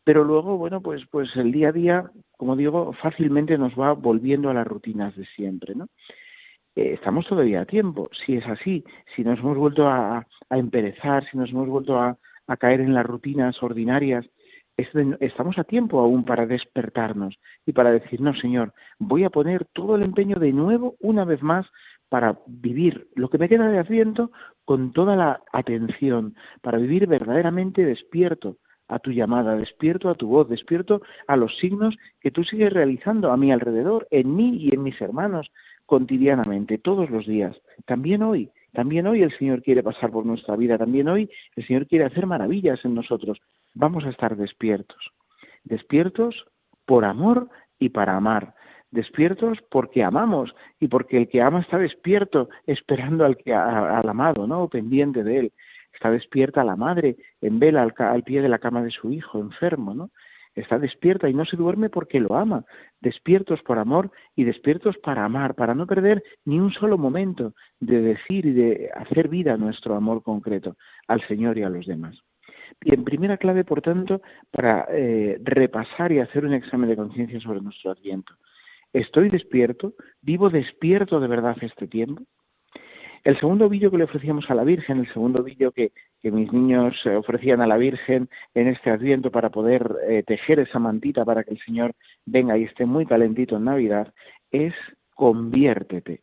pero 0.05 0.25
luego, 0.25 0.57
bueno, 0.57 0.81
pues, 0.81 1.03
pues 1.11 1.29
el 1.37 1.53
día 1.53 1.69
a 1.69 1.73
día, 1.73 2.11
como 2.37 2.57
digo, 2.57 2.93
fácilmente 2.95 3.59
nos 3.59 3.75
va 3.79 3.93
volviendo 3.93 4.51
a 4.51 4.55
las 4.55 4.67
rutinas 4.67 5.15
de 5.17 5.27
siempre, 5.37 5.75
¿no? 5.75 5.89
Eh, 6.75 6.93
estamos 6.95 7.27
todavía 7.27 7.63
a 7.63 7.67
tiempo, 7.67 8.11
si 8.25 8.37
es 8.37 8.47
así, 8.47 8.85
si 9.15 9.23
nos 9.25 9.39
hemos 9.39 9.57
vuelto 9.57 9.89
a, 9.89 10.27
a 10.51 10.59
emperezar, 10.59 11.29
si 11.31 11.39
nos 11.39 11.51
hemos 11.51 11.69
vuelto 11.69 11.99
a, 11.99 12.19
a 12.47 12.57
caer 12.57 12.81
en 12.81 12.95
las 12.95 13.07
rutinas 13.07 13.63
ordinarias, 13.63 14.27
estamos 14.77 15.59
a 15.59 15.65
tiempo 15.65 16.01
aún 16.01 16.25
para 16.25 16.47
despertarnos 16.47 17.39
y 17.65 17.73
para 17.73 17.93
decir, 17.93 18.21
no, 18.21 18.35
Señor, 18.35 18.75
voy 18.99 19.25
a 19.25 19.31
poner 19.31 19.65
todo 19.73 19.97
el 19.97 20.03
empeño 20.03 20.39
de 20.39 20.53
nuevo, 20.53 20.97
una 21.01 21.25
vez 21.25 21.43
más, 21.43 21.67
para 22.09 22.39
vivir 22.47 23.09
lo 23.15 23.31
que 23.31 23.39
me 23.39 23.49
queda 23.49 23.69
de 23.69 23.79
asiento 23.79 24.31
con 24.65 24.93
toda 24.93 25.17
la 25.17 25.43
atención, 25.53 26.35
para 26.61 26.79
vivir 26.79 27.07
verdaderamente 27.07 27.85
despierto, 27.85 28.59
a 28.89 28.99
tu 28.99 29.11
llamada, 29.11 29.57
despierto 29.57 30.09
a 30.09 30.15
tu 30.15 30.29
voz, 30.29 30.49
despierto 30.49 31.03
a 31.27 31.37
los 31.37 31.57
signos 31.59 31.97
que 32.21 32.31
tú 32.31 32.45
sigues 32.45 32.73
realizando 32.73 33.33
a 33.33 33.37
mi 33.37 33.53
alrededor, 33.53 34.07
en 34.11 34.35
mí 34.37 34.57
y 34.59 34.75
en 34.75 34.83
mis 34.83 35.01
hermanos, 35.01 35.51
cotidianamente, 35.87 36.79
todos 36.79 37.11
los 37.11 37.27
días. 37.27 37.57
También 37.85 38.23
hoy, 38.23 38.51
también 38.73 39.07
hoy 39.07 39.23
el 39.23 39.37
Señor 39.39 39.63
quiere 39.63 39.83
pasar 39.83 40.11
por 40.11 40.27
nuestra 40.27 40.57
vida, 40.57 40.79
también 40.79 41.09
hoy 41.09 41.31
el 41.57 41.67
Señor 41.67 41.87
quiere 41.87 42.05
hacer 42.05 42.27
maravillas 42.27 42.85
en 42.85 42.95
nosotros. 42.95 43.39
Vamos 43.79 44.07
a 44.07 44.09
estar 44.09 44.37
despiertos, 44.37 45.13
despiertos 45.63 46.47
por 46.87 47.05
amor 47.05 47.51
y 47.79 47.91
para 47.91 48.17
amar, 48.17 48.55
despiertos 48.91 49.59
porque 49.71 50.03
amamos 50.03 50.55
y 50.81 50.89
porque 50.89 51.19
el 51.19 51.29
que 51.29 51.43
ama 51.43 51.61
está 51.61 51.77
despierto 51.77 52.49
esperando 52.67 53.27
al 53.27 53.37
que 53.37 53.53
al 53.53 54.09
amado, 54.09 54.47
¿no? 54.47 54.67
pendiente 54.71 55.23
de 55.23 55.41
él. 55.41 55.53
Está 55.93 56.11
despierta 56.11 56.65
la 56.65 56.75
madre 56.75 57.17
en 57.43 57.59
vela 57.59 57.83
al, 57.83 58.23
pie 58.23 58.41
de 58.41 58.49
la 58.49 58.59
cama 58.59 58.83
de 58.83 58.91
su 58.91 59.13
hijo 59.13 59.41
enfermo, 59.41 59.93
¿no? 59.93 60.11
Está 60.55 60.79
despierta 60.79 61.29
y 61.29 61.35
no 61.35 61.45
se 61.45 61.59
duerme 61.59 61.91
porque 61.91 62.19
lo 62.19 62.35
ama, 62.35 62.65
despiertos 63.03 63.61
por 63.61 63.79
amor 63.79 64.11
y 64.35 64.45
despiertos 64.45 64.97
para 64.97 65.23
amar, 65.23 65.55
para 65.55 65.75
no 65.75 65.87
perder 65.87 66.23
ni 66.47 66.59
un 66.59 66.73
solo 66.73 66.97
momento 66.97 67.53
de 67.79 68.01
decir 68.01 68.47
y 68.47 68.53
de 68.55 68.91
hacer 68.95 69.29
vida 69.29 69.59
nuestro 69.59 69.97
amor 69.97 70.23
concreto 70.23 70.79
al 71.09 71.21
Señor 71.29 71.59
y 71.59 71.63
a 71.63 71.69
los 71.69 71.85
demás. 71.85 72.26
Bien, 72.81 73.05
primera 73.05 73.37
clave, 73.37 73.65
por 73.65 73.83
tanto, 73.83 74.21
para 74.51 74.87
eh, 74.91 75.39
repasar 75.43 76.13
y 76.13 76.21
hacer 76.21 76.45
un 76.45 76.55
examen 76.55 76.89
de 76.89 76.97
conciencia 76.97 77.41
sobre 77.41 77.61
nuestro 77.61 77.91
adviento. 77.91 78.35
¿Estoy 78.93 79.29
despierto? 79.29 79.95
¿Vivo 80.23 80.51
despierto 80.51 81.21
de 81.21 81.29
verdad 81.29 81.57
este 81.61 81.87
tiempo? 81.87 82.23
El 83.25 83.39
segundo 83.41 83.69
vídeo 83.69 83.91
que 83.91 83.99
le 83.99 84.05
ofrecíamos 84.05 84.49
a 84.51 84.55
la 84.55 84.63
Virgen, 84.63 85.01
el 85.01 85.13
segundo 85.13 85.43
vídeo 85.43 85.73
que, 85.73 85.91
mis 86.23 86.53
niños 86.53 86.95
ofrecían 87.07 87.61
a 87.61 87.67
la 87.67 87.77
Virgen 87.77 88.29
en 88.55 88.69
este 88.69 88.91
Adviento 88.91 89.31
para 89.31 89.51
poder 89.51 89.97
eh, 90.09 90.23
tejer 90.27 90.61
esa 90.61 90.79
mantita 90.79 91.25
para 91.25 91.45
que 91.45 91.53
el 91.53 91.61
Señor 91.61 91.93
venga 92.25 92.57
y 92.59 92.65
esté 92.65 92.85
muy 92.85 93.07
calentito 93.07 93.57
en 93.57 93.65
Navidad, 93.65 94.13
es 94.51 94.75
conviértete. 95.15 96.23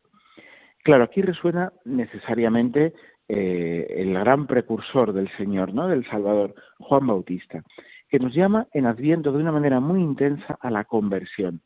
Claro, 0.84 1.06
aquí 1.06 1.22
resuena 1.22 1.72
necesariamente 1.86 2.94
eh, 3.28 3.88
el 3.90 4.14
gran 4.14 4.48
precursor 4.48 5.14
del 5.14 5.30
Señor, 5.38 5.74
¿no? 5.74 5.88
Del 5.88 6.06
Salvador, 6.08 6.56
Juan 6.80 7.08
Bautista, 7.08 7.64
que 8.10 8.20
nos 8.20 8.34
llama 8.34 8.68
en 8.74 8.86
Adviento 8.86 9.32
de 9.32 9.40
una 9.40 9.52
manera 9.52 9.80
muy 9.80 10.02
intensa 10.02 10.58
a 10.60 10.70
la 10.70 10.84
conversión. 10.84 11.62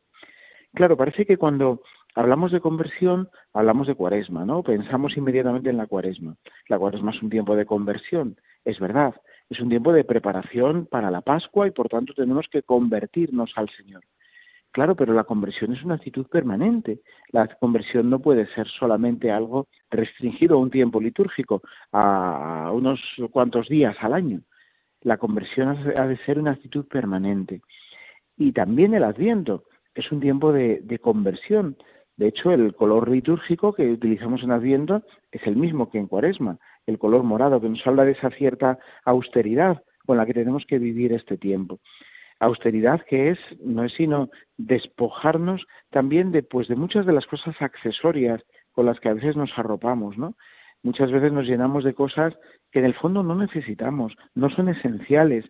Claro, 0.74 0.96
parece 0.98 1.26
que 1.26 1.38
cuando 1.38 1.82
hablamos 2.16 2.52
de 2.52 2.62
conversión, 2.62 3.30
hablamos 3.54 3.88
de 3.88 3.96
cuaresma, 3.96 4.46
¿no? 4.46 4.64
Pensamos 4.64 5.18
inmediatamente 5.18 5.70
en 5.70 5.78
la 5.78 5.88
cuaresma. 5.88 6.36
La 6.68 6.78
cuaresma 6.78 7.12
es 7.12 7.22
un 7.22 7.30
tiempo 7.30 7.56
de 7.56 7.66
conversión, 7.66 8.38
es 8.64 8.80
verdad, 8.80 9.16
es 9.50 9.60
un 9.60 9.70
tiempo 9.70 9.94
de 9.94 10.04
preparación 10.04 10.86
para 10.86 11.10
la 11.10 11.22
Pascua 11.22 11.68
y 11.68 11.72
por 11.72 11.90
tanto 11.90 12.14
tenemos 12.14 12.48
que 12.52 12.64
convertirnos 12.64 13.52
al 13.56 13.70
Señor. 13.70 14.04
Claro, 14.78 14.96
pero 14.96 15.12
la 15.12 15.24
conversión 15.24 15.74
es 15.74 15.84
una 15.84 15.96
actitud 15.96 16.28
permanente. 16.28 17.02
La 17.32 17.48
conversión 17.48 18.12
no 18.12 18.20
puede 18.20 18.46
ser 18.54 18.68
solamente 18.68 19.32
algo 19.32 19.70
restringido 19.90 20.54
a 20.54 20.60
un 20.60 20.70
tiempo 20.70 21.02
litúrgico, 21.02 21.64
a 21.92 22.70
unos 22.72 23.02
cuantos 23.32 23.68
días 23.70 23.98
al 24.02 24.14
año. 24.14 24.42
La 25.02 25.18
conversión 25.18 25.70
ha 25.70 26.06
de 26.06 26.18
ser 26.18 26.38
una 26.38 26.52
actitud 26.52 26.86
permanente. 26.86 27.62
Y 28.38 28.52
también 28.52 28.94
el 28.94 29.04
adviento 29.04 29.64
es 29.96 30.12
un 30.12 30.20
tiempo 30.20 30.54
de, 30.54 30.82
de 30.84 31.00
conversión, 31.00 31.76
de 32.16 32.28
hecho, 32.28 32.52
el 32.52 32.76
color 32.76 33.10
litúrgico 33.10 33.74
que 33.74 33.92
utilizamos 33.92 34.44
en 34.44 34.52
Adviento 34.52 35.04
es 35.32 35.42
el 35.46 35.56
mismo 35.56 35.90
que 35.90 36.00
en 36.00 36.08
Cuaresma, 36.08 36.58
el 36.88 36.98
color 36.98 37.22
morado, 37.22 37.62
que 37.62 37.70
nos 37.70 37.86
habla 37.86 38.06
de 38.06 38.14
esa 38.14 38.32
cierta 38.32 38.80
austeridad 39.06 39.84
con 40.04 40.18
la 40.18 40.26
que 40.26 40.34
tenemos 40.34 40.66
que 40.68 40.80
vivir 40.80 41.14
este 41.14 41.38
tiempo. 41.38 41.80
Austeridad 42.40 43.02
que 43.08 43.32
es, 43.32 43.40
no 43.64 43.84
es 43.84 43.94
sino 43.94 44.30
despojarnos 44.58 45.66
también 45.90 46.32
de, 46.32 46.44
pues, 46.44 46.68
de 46.68 46.76
muchas 46.76 47.06
de 47.06 47.14
las 47.14 47.26
cosas 47.26 47.56
accesorias 47.62 48.44
con 48.72 48.86
las 48.86 49.00
que 49.00 49.10
a 49.10 49.14
veces 49.14 49.36
nos 49.36 49.52
arropamos, 49.58 50.18
¿no? 50.18 50.36
Muchas 50.84 51.12
veces 51.12 51.34
nos 51.34 51.48
llenamos 51.48 51.84
de 51.84 51.94
cosas 51.94 52.36
que 52.72 52.80
en 52.80 52.86
el 52.86 52.94
fondo 52.94 53.24
no 53.24 53.36
necesitamos, 53.36 54.16
no 54.36 54.50
son 54.52 54.70
esenciales 54.70 55.46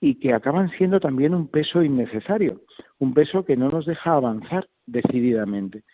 y 0.00 0.16
que 0.16 0.32
acaban 0.32 0.68
siendo 0.70 0.98
también 0.98 1.34
un 1.34 1.46
peso 1.46 1.82
innecesario, 1.82 2.62
un 2.98 3.14
peso 3.14 3.44
que 3.44 3.56
no 3.56 3.68
nos 3.68 3.86
deja 3.86 4.14
avanzar 4.14 4.68
decididamente. 4.86 5.84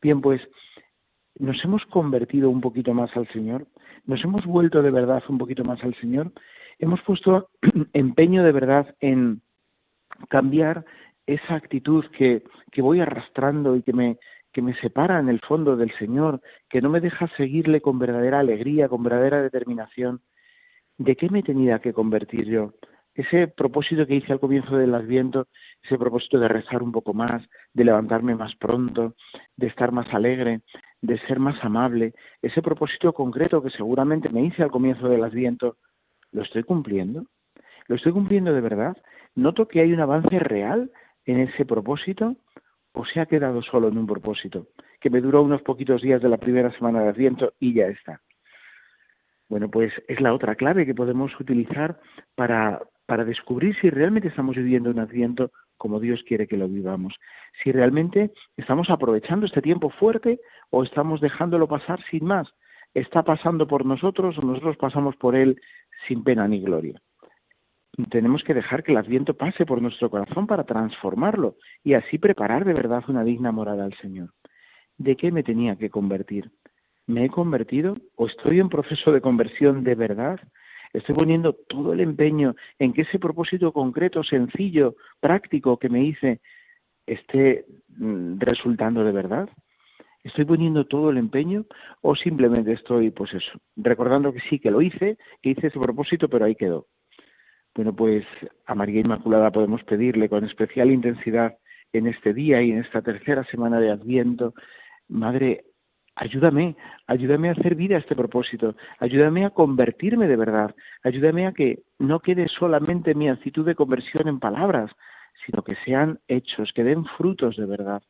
Bien, 0.00 0.20
pues 0.20 0.40
nos 1.38 1.64
hemos 1.64 1.84
convertido 1.86 2.50
un 2.50 2.60
poquito 2.60 2.92
más 2.92 3.16
al 3.16 3.28
Señor, 3.28 3.68
nos 4.04 4.22
hemos 4.24 4.44
vuelto 4.44 4.82
de 4.82 4.90
verdad 4.90 5.22
un 5.28 5.38
poquito 5.38 5.64
más 5.64 5.82
al 5.84 5.94
Señor, 5.94 6.32
hemos 6.78 7.00
puesto 7.02 7.50
empeño 7.92 8.42
de 8.42 8.52
verdad 8.52 8.94
en 9.00 9.40
cambiar 10.28 10.84
esa 11.26 11.54
actitud 11.54 12.04
que, 12.16 12.42
que 12.70 12.82
voy 12.82 13.00
arrastrando 13.00 13.76
y 13.76 13.82
que 13.82 13.92
me, 13.92 14.18
que 14.52 14.62
me 14.62 14.74
separa 14.80 15.18
en 15.18 15.28
el 15.28 15.40
fondo 15.40 15.76
del 15.76 15.92
Señor, 15.98 16.40
que 16.68 16.80
no 16.80 16.90
me 16.90 17.00
deja 17.00 17.28
seguirle 17.36 17.80
con 17.80 17.98
verdadera 17.98 18.40
alegría, 18.40 18.88
con 18.88 19.02
verdadera 19.02 19.42
determinación. 19.42 20.20
¿De 20.98 21.16
qué 21.16 21.28
me 21.30 21.42
tenía 21.42 21.78
que 21.78 21.92
convertir 21.92 22.46
yo? 22.46 22.72
ese 23.14 23.48
propósito 23.48 24.06
que 24.06 24.16
hice 24.16 24.32
al 24.32 24.40
comienzo 24.40 24.76
del 24.76 24.94
Adviento, 24.94 25.48
ese 25.82 25.98
propósito 25.98 26.38
de 26.38 26.48
rezar 26.48 26.82
un 26.82 26.92
poco 26.92 27.12
más, 27.12 27.42
de 27.74 27.84
levantarme 27.84 28.34
más 28.34 28.54
pronto, 28.56 29.14
de 29.56 29.66
estar 29.66 29.92
más 29.92 30.12
alegre, 30.14 30.62
de 31.00 31.18
ser 31.26 31.38
más 31.38 31.62
amable, 31.62 32.14
ese 32.40 32.62
propósito 32.62 33.12
concreto 33.12 33.62
que 33.62 33.70
seguramente 33.70 34.28
me 34.30 34.44
hice 34.44 34.62
al 34.62 34.70
comienzo 34.70 35.08
del 35.08 35.24
Adviento, 35.24 35.76
¿lo 36.30 36.42
estoy 36.42 36.62
cumpliendo? 36.62 37.26
¿Lo 37.88 37.96
estoy 37.96 38.12
cumpliendo 38.12 38.52
de 38.52 38.60
verdad? 38.60 38.96
¿Noto 39.34 39.66
que 39.66 39.80
hay 39.80 39.92
un 39.92 40.00
avance 40.00 40.38
real 40.38 40.90
en 41.24 41.40
ese 41.40 41.64
propósito? 41.64 42.36
¿O 42.92 43.06
se 43.06 43.20
ha 43.20 43.26
quedado 43.26 43.62
solo 43.62 43.88
en 43.88 43.96
un 43.96 44.06
propósito 44.06 44.66
que 45.00 45.08
me 45.08 45.20
duró 45.20 45.42
unos 45.42 45.62
poquitos 45.62 46.02
días 46.02 46.20
de 46.20 46.28
la 46.28 46.36
primera 46.36 46.70
semana 46.72 47.02
de 47.02 47.08
Adviento 47.08 47.54
y 47.58 47.72
ya 47.72 47.86
está? 47.86 48.20
Bueno, 49.48 49.70
pues 49.70 49.92
es 50.08 50.20
la 50.20 50.34
otra 50.34 50.54
clave 50.54 50.86
que 50.86 50.94
podemos 50.94 51.38
utilizar 51.40 51.98
para, 52.34 52.82
para 53.06 53.24
descubrir 53.24 53.74
si 53.80 53.90
realmente 53.90 54.28
estamos 54.28 54.56
viviendo 54.56 54.90
un 54.90 54.98
adviento 54.98 55.50
como 55.76 56.00
Dios 56.00 56.22
quiere 56.28 56.46
que 56.46 56.56
lo 56.56 56.68
vivamos, 56.68 57.14
si 57.62 57.72
realmente 57.72 58.30
estamos 58.56 58.88
aprovechando 58.88 59.46
este 59.46 59.60
tiempo 59.60 59.90
fuerte 59.90 60.40
o 60.70 60.84
estamos 60.84 61.20
dejándolo 61.20 61.66
pasar 61.66 62.00
sin 62.10 62.24
más, 62.24 62.48
está 62.94 63.24
pasando 63.24 63.66
por 63.66 63.84
nosotros 63.84 64.38
o 64.38 64.42
nosotros 64.42 64.76
pasamos 64.76 65.16
por 65.16 65.34
él 65.34 65.60
sin 66.06 66.22
pena 66.22 66.46
ni 66.46 66.60
gloria. 66.60 67.00
Tenemos 68.10 68.42
que 68.42 68.54
dejar 68.54 68.82
que 68.82 68.92
el 68.92 68.98
adviento 68.98 69.34
pase 69.34 69.66
por 69.66 69.82
nuestro 69.82 70.08
corazón 70.08 70.46
para 70.46 70.64
transformarlo 70.64 71.56
y 71.84 71.92
así 71.92 72.18
preparar 72.18 72.64
de 72.64 72.72
verdad 72.72 73.04
una 73.08 73.22
digna 73.22 73.52
morada 73.52 73.84
al 73.84 73.94
Señor. 73.98 74.30
¿De 74.96 75.16
qué 75.16 75.30
me 75.30 75.42
tenía 75.42 75.76
que 75.76 75.90
convertir? 75.90 76.50
¿Me 77.06 77.26
he 77.26 77.28
convertido 77.28 77.96
o 78.16 78.26
estoy 78.26 78.60
en 78.60 78.70
proceso 78.70 79.12
de 79.12 79.20
conversión 79.20 79.84
de 79.84 79.94
verdad? 79.94 80.40
Estoy 80.94 81.14
poniendo 81.14 81.54
todo 81.68 81.92
el 81.92 82.00
empeño 82.00 82.54
en 82.78 82.92
que 82.92 83.02
ese 83.02 83.18
propósito 83.18 83.72
concreto, 83.72 84.22
sencillo, 84.22 84.96
práctico 85.20 85.78
que 85.78 85.88
me 85.90 86.04
hice, 86.04 86.40
esté 87.06 87.66
mm, 87.88 88.38
resultando 88.38 89.04
de 89.04 89.12
verdad. 89.12 89.48
¿Estoy 90.22 90.44
poniendo 90.44 90.86
todo 90.86 91.10
el 91.10 91.18
empeño 91.18 91.66
o 92.00 92.14
simplemente 92.14 92.72
estoy, 92.72 93.10
pues 93.10 93.34
eso, 93.34 93.58
recordando 93.76 94.32
que 94.32 94.40
sí, 94.48 94.58
que 94.60 94.70
lo 94.70 94.80
hice, 94.80 95.18
que 95.42 95.50
hice 95.50 95.66
ese 95.66 95.80
propósito, 95.80 96.28
pero 96.28 96.44
ahí 96.44 96.54
quedó? 96.54 96.86
Bueno, 97.74 97.94
pues 97.94 98.24
a 98.66 98.74
María 98.74 99.00
Inmaculada 99.00 99.50
podemos 99.50 99.82
pedirle 99.84 100.28
con 100.28 100.44
especial 100.44 100.90
intensidad 100.90 101.56
en 101.92 102.06
este 102.06 102.34
día 102.34 102.60
y 102.62 102.70
en 102.70 102.78
esta 102.78 103.00
tercera 103.00 103.44
semana 103.44 103.80
de 103.80 103.90
Adviento, 103.90 104.54
Madre, 105.08 105.64
ayúdame, 106.14 106.76
ayúdame 107.06 107.48
a 107.48 107.52
hacer 107.52 107.74
vida 107.74 107.96
a 107.96 108.00
este 108.00 108.14
propósito, 108.14 108.76
ayúdame 108.98 109.46
a 109.46 109.50
convertirme 109.50 110.28
de 110.28 110.36
verdad, 110.36 110.74
ayúdame 111.02 111.46
a 111.46 111.52
que 111.52 111.82
no 111.98 112.20
quede 112.20 112.46
solamente 112.48 113.14
mi 113.14 113.28
actitud 113.28 113.64
de 113.64 113.74
conversión 113.74 114.28
en 114.28 114.38
palabras, 114.38 114.90
sino 115.46 115.62
que 115.62 115.76
sean 115.84 116.20
hechos, 116.28 116.72
que 116.74 116.84
den 116.84 117.04
frutos 117.16 117.56
de 117.56 117.66
verdad, 117.66 118.02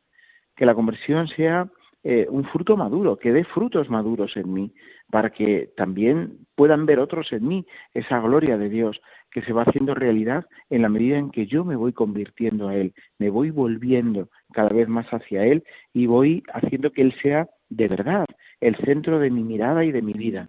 que 0.56 0.66
la 0.66 0.74
conversión 0.74 1.28
sea 1.28 1.68
eh, 2.02 2.26
un 2.28 2.44
fruto 2.46 2.76
maduro, 2.76 3.16
que 3.16 3.32
dé 3.32 3.44
frutos 3.44 3.88
maduros 3.88 4.36
en 4.36 4.52
mí, 4.52 4.74
para 5.12 5.28
que 5.28 5.68
también 5.76 6.38
puedan 6.54 6.86
ver 6.86 6.98
otros 6.98 7.30
en 7.34 7.46
mí 7.46 7.66
esa 7.92 8.18
gloria 8.20 8.56
de 8.56 8.70
Dios 8.70 8.98
que 9.30 9.42
se 9.42 9.52
va 9.52 9.64
haciendo 9.64 9.94
realidad 9.94 10.46
en 10.70 10.80
la 10.80 10.88
medida 10.88 11.18
en 11.18 11.30
que 11.30 11.44
yo 11.44 11.66
me 11.66 11.76
voy 11.76 11.92
convirtiendo 11.92 12.68
a 12.68 12.76
Él, 12.76 12.94
me 13.18 13.28
voy 13.28 13.50
volviendo 13.50 14.30
cada 14.54 14.70
vez 14.70 14.88
más 14.88 15.06
hacia 15.08 15.44
Él 15.44 15.64
y 15.92 16.06
voy 16.06 16.42
haciendo 16.54 16.92
que 16.92 17.02
Él 17.02 17.14
sea 17.20 17.46
de 17.68 17.88
verdad 17.88 18.24
el 18.62 18.74
centro 18.86 19.18
de 19.18 19.28
mi 19.28 19.42
mirada 19.44 19.84
y 19.84 19.92
de 19.92 20.00
mi 20.00 20.14
vida. 20.14 20.48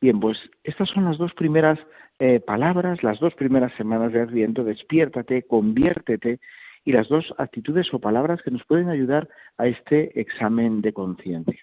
Bien, 0.00 0.18
pues 0.20 0.38
estas 0.64 0.88
son 0.88 1.04
las 1.04 1.18
dos 1.18 1.34
primeras 1.34 1.78
eh, 2.18 2.40
palabras, 2.40 3.02
las 3.02 3.20
dos 3.20 3.34
primeras 3.34 3.74
semanas 3.74 4.10
de 4.14 4.22
Adviento, 4.22 4.64
despiértate, 4.64 5.42
conviértete, 5.42 6.40
y 6.82 6.92
las 6.92 7.08
dos 7.10 7.34
actitudes 7.36 7.92
o 7.92 7.98
palabras 7.98 8.40
que 8.40 8.50
nos 8.50 8.64
pueden 8.64 8.88
ayudar 8.88 9.28
a 9.58 9.66
este 9.66 10.18
examen 10.18 10.80
de 10.80 10.94
conciencia. 10.94 11.62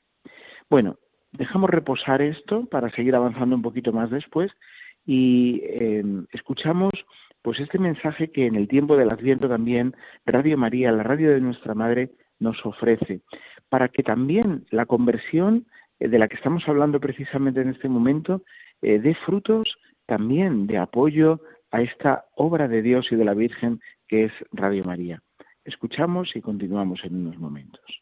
Bueno, 0.69 0.99
dejamos 1.31 1.69
reposar 1.69 2.21
esto 2.21 2.65
para 2.65 2.89
seguir 2.91 3.15
avanzando 3.15 3.55
un 3.55 3.61
poquito 3.61 3.91
más 3.93 4.09
después 4.09 4.51
y 5.05 5.61
em, 5.63 6.25
escuchamos 6.31 6.91
pues 7.41 7.59
este 7.59 7.79
mensaje 7.79 8.29
que 8.29 8.45
en 8.45 8.55
el 8.55 8.67
tiempo 8.67 8.97
del 8.97 9.09
Adviento 9.09 9.47
también 9.47 9.95
Radio 10.25 10.57
María, 10.57 10.91
la 10.91 11.03
radio 11.03 11.31
de 11.31 11.39
nuestra 11.39 11.73
Madre, 11.73 12.11
nos 12.39 12.63
ofrece, 12.65 13.21
para 13.69 13.87
que 13.87 14.03
también 14.03 14.65
la 14.69 14.85
conversión 14.85 15.65
eh, 15.99 16.07
de 16.07 16.19
la 16.19 16.27
que 16.27 16.35
estamos 16.35 16.67
hablando 16.67 16.99
precisamente 16.99 17.61
en 17.61 17.69
este 17.69 17.89
momento 17.89 18.41
eh, 18.81 18.99
dé 18.99 19.15
frutos 19.25 19.77
también 20.05 20.67
de 20.67 20.77
apoyo 20.77 21.41
a 21.71 21.81
esta 21.81 22.25
obra 22.35 22.67
de 22.67 22.81
Dios 22.81 23.07
y 23.11 23.15
de 23.15 23.25
la 23.25 23.33
Virgen 23.33 23.79
que 24.07 24.25
es 24.25 24.31
Radio 24.51 24.83
María. 24.83 25.21
Escuchamos 25.65 26.35
y 26.35 26.41
continuamos 26.41 27.01
en 27.03 27.15
unos 27.15 27.37
momentos. 27.37 28.01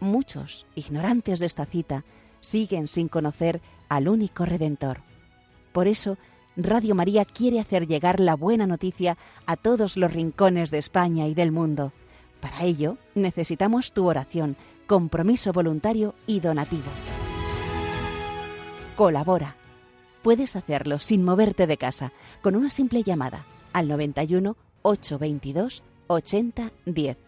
muchos, 0.00 0.66
ignorantes 0.74 1.38
de 1.38 1.46
esta 1.46 1.66
cita, 1.66 2.04
siguen 2.40 2.86
sin 2.86 3.08
conocer 3.08 3.60
al 3.88 4.08
único 4.08 4.44
Redentor. 4.44 5.02
Por 5.72 5.86
eso, 5.88 6.18
Radio 6.56 6.94
María 6.94 7.24
quiere 7.24 7.60
hacer 7.60 7.86
llegar 7.86 8.18
la 8.20 8.34
buena 8.34 8.66
noticia 8.66 9.16
a 9.46 9.56
todos 9.56 9.96
los 9.96 10.12
rincones 10.12 10.70
de 10.70 10.78
España 10.78 11.26
y 11.28 11.34
del 11.34 11.52
mundo. 11.52 11.92
Para 12.40 12.62
ello, 12.62 12.98
necesitamos 13.14 13.92
tu 13.92 14.06
oración, 14.06 14.56
compromiso 14.86 15.52
voluntario 15.52 16.14
y 16.26 16.40
donativo. 16.40 16.90
Colabora 18.96 19.56
Puedes 20.22 20.56
hacerlo 20.56 20.98
sin 20.98 21.24
moverte 21.24 21.66
de 21.66 21.76
casa 21.76 22.12
con 22.42 22.56
una 22.56 22.70
simple 22.70 23.02
llamada 23.02 23.46
al 23.72 23.88
91 23.88 24.56
822 24.82 25.82
8010 26.08 27.27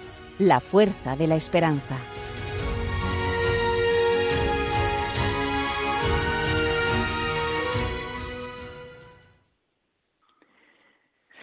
la 0.41 0.59
fuerza 0.59 1.15
de 1.15 1.27
la 1.27 1.35
esperanza. 1.35 1.99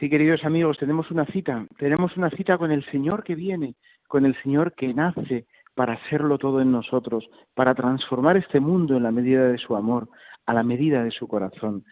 Sí, 0.00 0.10
queridos 0.10 0.44
amigos, 0.44 0.78
tenemos 0.78 1.12
una 1.12 1.26
cita, 1.26 1.64
tenemos 1.78 2.16
una 2.16 2.30
cita 2.30 2.58
con 2.58 2.72
el 2.72 2.84
Señor 2.90 3.22
que 3.22 3.36
viene, 3.36 3.76
con 4.08 4.26
el 4.26 4.34
Señor 4.42 4.74
que 4.74 4.92
nace 4.92 5.46
para 5.76 5.94
hacerlo 5.94 6.38
todo 6.38 6.60
en 6.60 6.72
nosotros, 6.72 7.28
para 7.54 7.76
transformar 7.76 8.36
este 8.36 8.58
mundo 8.58 8.96
en 8.96 9.04
la 9.04 9.12
medida 9.12 9.46
de 9.48 9.58
su 9.58 9.76
amor, 9.76 10.08
a 10.44 10.54
la 10.54 10.64
medida 10.64 11.04
de 11.04 11.12
su 11.12 11.28
corazón. 11.28 11.84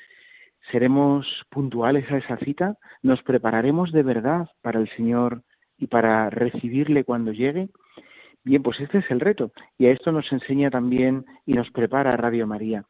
¿Seremos 0.72 1.24
puntuales 1.50 2.10
a 2.10 2.16
esa 2.16 2.36
cita? 2.38 2.78
¿Nos 3.02 3.22
prepararemos 3.22 3.92
de 3.92 4.02
verdad 4.02 4.48
para 4.60 4.80
el 4.80 4.88
Señor 4.96 5.44
y 5.78 5.86
para 5.86 6.30
recibirle 6.30 7.04
cuando 7.04 7.32
llegue? 7.32 7.68
Bien, 8.44 8.62
pues 8.62 8.80
este 8.80 8.98
es 8.98 9.10
el 9.10 9.20
reto 9.20 9.50
y 9.78 9.86
a 9.86 9.92
esto 9.92 10.12
nos 10.12 10.30
enseña 10.32 10.70
también 10.70 11.24
y 11.46 11.54
nos 11.54 11.70
prepara 11.70 12.16
Radio 12.16 12.46
María. 12.46 12.84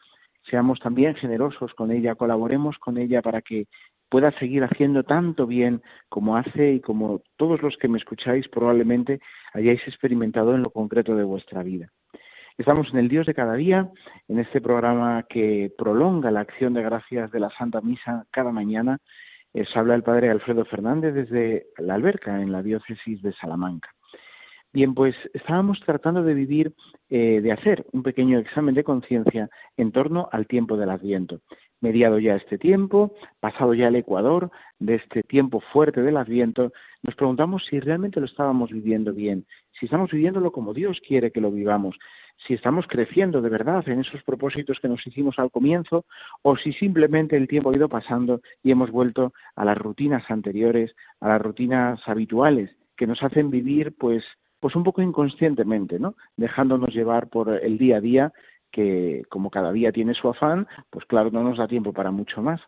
Seamos 0.50 0.78
también 0.80 1.14
generosos 1.14 1.74
con 1.74 1.90
ella, 1.90 2.14
colaboremos 2.14 2.76
con 2.78 2.98
ella 2.98 3.22
para 3.22 3.42
que 3.42 3.66
pueda 4.08 4.30
seguir 4.38 4.62
haciendo 4.64 5.02
tanto 5.02 5.46
bien 5.46 5.82
como 6.08 6.36
hace 6.36 6.74
y 6.74 6.80
como 6.80 7.22
todos 7.36 7.62
los 7.62 7.76
que 7.78 7.88
me 7.88 7.98
escucháis 7.98 8.46
probablemente 8.48 9.20
hayáis 9.52 9.80
experimentado 9.86 10.54
en 10.54 10.62
lo 10.62 10.70
concreto 10.70 11.16
de 11.16 11.24
vuestra 11.24 11.62
vida. 11.62 11.90
Estamos 12.58 12.88
en 12.92 12.98
el 12.98 13.08
Dios 13.08 13.26
de 13.26 13.34
cada 13.34 13.54
día, 13.54 13.90
en 14.28 14.38
este 14.38 14.60
programa 14.62 15.24
que 15.28 15.70
prolonga 15.76 16.30
la 16.30 16.40
acción 16.40 16.72
de 16.72 16.82
gracias 16.82 17.30
de 17.30 17.40
la 17.40 17.50
Santa 17.50 17.82
Misa 17.82 18.24
cada 18.30 18.50
mañana. 18.50 18.98
Habla 19.74 19.94
el 19.94 20.02
Padre 20.02 20.30
Alfredo 20.30 20.64
Fernández 20.64 21.14
desde 21.14 21.66
la 21.78 21.94
alberca 21.94 22.40
en 22.40 22.52
la 22.52 22.62
diócesis 22.62 23.22
de 23.22 23.32
Salamanca. 23.34 23.90
Bien, 24.72 24.92
pues 24.92 25.14
estábamos 25.32 25.80
tratando 25.86 26.22
de 26.22 26.34
vivir, 26.34 26.74
eh, 27.08 27.40
de 27.40 27.50
hacer 27.50 27.86
un 27.92 28.02
pequeño 28.02 28.38
examen 28.38 28.74
de 28.74 28.84
conciencia 28.84 29.48
en 29.78 29.90
torno 29.90 30.28
al 30.32 30.46
tiempo 30.46 30.76
del 30.76 30.90
Adviento. 30.90 31.40
Mediado 31.80 32.18
ya 32.18 32.36
este 32.36 32.58
tiempo, 32.58 33.14
pasado 33.40 33.72
ya 33.72 33.88
el 33.88 33.96
Ecuador 33.96 34.50
de 34.78 34.96
este 34.96 35.22
tiempo 35.22 35.60
fuerte 35.72 36.02
del 36.02 36.18
Adviento, 36.18 36.72
nos 37.02 37.14
preguntamos 37.14 37.64
si 37.64 37.80
realmente 37.80 38.20
lo 38.20 38.26
estábamos 38.26 38.70
viviendo 38.70 39.14
bien, 39.14 39.46
si 39.78 39.86
estamos 39.86 40.10
viviéndolo 40.10 40.52
como 40.52 40.74
Dios 40.74 41.00
quiere 41.06 41.30
que 41.30 41.40
lo 41.40 41.50
vivamos, 41.50 41.96
si 42.46 42.54
estamos 42.54 42.86
creciendo 42.88 43.40
de 43.40 43.48
verdad 43.48 43.88
en 43.88 44.00
esos 44.00 44.22
propósitos 44.22 44.78
que 44.80 44.88
nos 44.88 45.06
hicimos 45.06 45.38
al 45.38 45.50
comienzo 45.50 46.04
o 46.42 46.56
si 46.56 46.72
simplemente 46.72 47.36
el 47.36 47.48
tiempo 47.48 47.70
ha 47.70 47.76
ido 47.76 47.88
pasando 47.88 48.40
y 48.62 48.70
hemos 48.70 48.90
vuelto 48.90 49.32
a 49.54 49.64
las 49.64 49.78
rutinas 49.78 50.24
anteriores, 50.30 50.94
a 51.20 51.28
las 51.28 51.40
rutinas 51.40 52.00
habituales 52.06 52.70
que 52.96 53.06
nos 53.06 53.22
hacen 53.22 53.50
vivir 53.50 53.94
pues 53.98 54.24
pues 54.60 54.74
un 54.74 54.84
poco 54.84 55.02
inconscientemente, 55.02 55.98
¿no? 55.98 56.14
Dejándonos 56.36 56.94
llevar 56.94 57.28
por 57.28 57.50
el 57.50 57.78
día 57.78 57.98
a 57.98 58.00
día 58.00 58.32
que 58.72 59.22
como 59.28 59.50
cada 59.50 59.72
día 59.72 59.92
tiene 59.92 60.14
su 60.14 60.28
afán, 60.28 60.66
pues 60.90 61.04
claro, 61.06 61.30
no 61.30 61.42
nos 61.42 61.58
da 61.58 61.68
tiempo 61.68 61.92
para 61.92 62.10
mucho 62.10 62.42
más. 62.42 62.60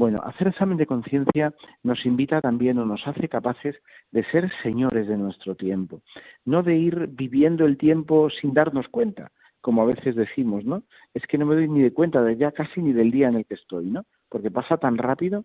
Bueno, 0.00 0.22
hacer 0.24 0.48
examen 0.48 0.78
de 0.78 0.86
conciencia 0.86 1.52
nos 1.82 2.06
invita 2.06 2.40
también 2.40 2.78
o 2.78 2.86
nos 2.86 3.06
hace 3.06 3.28
capaces 3.28 3.76
de 4.10 4.24
ser 4.30 4.50
señores 4.62 5.06
de 5.06 5.18
nuestro 5.18 5.56
tiempo, 5.56 6.00
no 6.46 6.62
de 6.62 6.74
ir 6.74 7.08
viviendo 7.08 7.66
el 7.66 7.76
tiempo 7.76 8.30
sin 8.30 8.54
darnos 8.54 8.88
cuenta, 8.88 9.30
como 9.60 9.82
a 9.82 9.84
veces 9.84 10.16
decimos, 10.16 10.64
¿no? 10.64 10.84
Es 11.12 11.26
que 11.26 11.36
no 11.36 11.44
me 11.44 11.54
doy 11.54 11.68
ni 11.68 11.82
de 11.82 11.92
cuenta 11.92 12.22
de 12.22 12.38
ya 12.38 12.50
casi 12.50 12.80
ni 12.80 12.94
del 12.94 13.10
día 13.10 13.28
en 13.28 13.34
el 13.34 13.44
que 13.44 13.56
estoy, 13.56 13.90
¿no? 13.90 14.06
Porque 14.30 14.50
pasa 14.50 14.78
tan 14.78 14.96
rápido. 14.96 15.44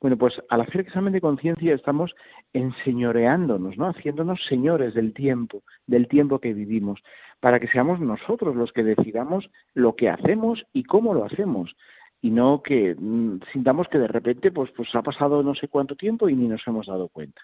Bueno, 0.00 0.16
pues 0.16 0.40
al 0.48 0.62
hacer 0.62 0.80
examen 0.80 1.12
de 1.12 1.20
conciencia 1.20 1.74
estamos 1.74 2.14
enseñoreándonos, 2.54 3.76
¿no? 3.76 3.86
Haciéndonos 3.86 4.42
señores 4.46 4.94
del 4.94 5.12
tiempo, 5.12 5.62
del 5.86 6.08
tiempo 6.08 6.38
que 6.38 6.54
vivimos, 6.54 7.02
para 7.38 7.60
que 7.60 7.68
seamos 7.68 8.00
nosotros 8.00 8.56
los 8.56 8.72
que 8.72 8.82
decidamos 8.82 9.50
lo 9.74 9.94
que 9.94 10.08
hacemos 10.08 10.64
y 10.72 10.84
cómo 10.84 11.12
lo 11.12 11.26
hacemos 11.26 11.76
y 12.22 12.30
no 12.30 12.62
que 12.62 12.94
mm, 12.98 13.40
sintamos 13.52 13.88
que 13.88 13.98
de 13.98 14.08
repente 14.08 14.50
pues 14.50 14.70
pues 14.76 14.88
ha 14.94 15.02
pasado 15.02 15.42
no 15.42 15.54
sé 15.54 15.68
cuánto 15.68 15.96
tiempo 15.96 16.28
y 16.28 16.34
ni 16.34 16.48
nos 16.48 16.66
hemos 16.66 16.86
dado 16.86 17.08
cuenta. 17.08 17.40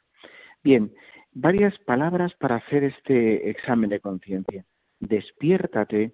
Bien, 0.63 0.93
varias 1.33 1.79
palabras 1.79 2.33
para 2.35 2.57
hacer 2.57 2.85
este 2.85 3.51
examen 3.51 3.91
de 3.91 4.01
conciencia. 4.01 4.65
Despiértate, 5.01 6.13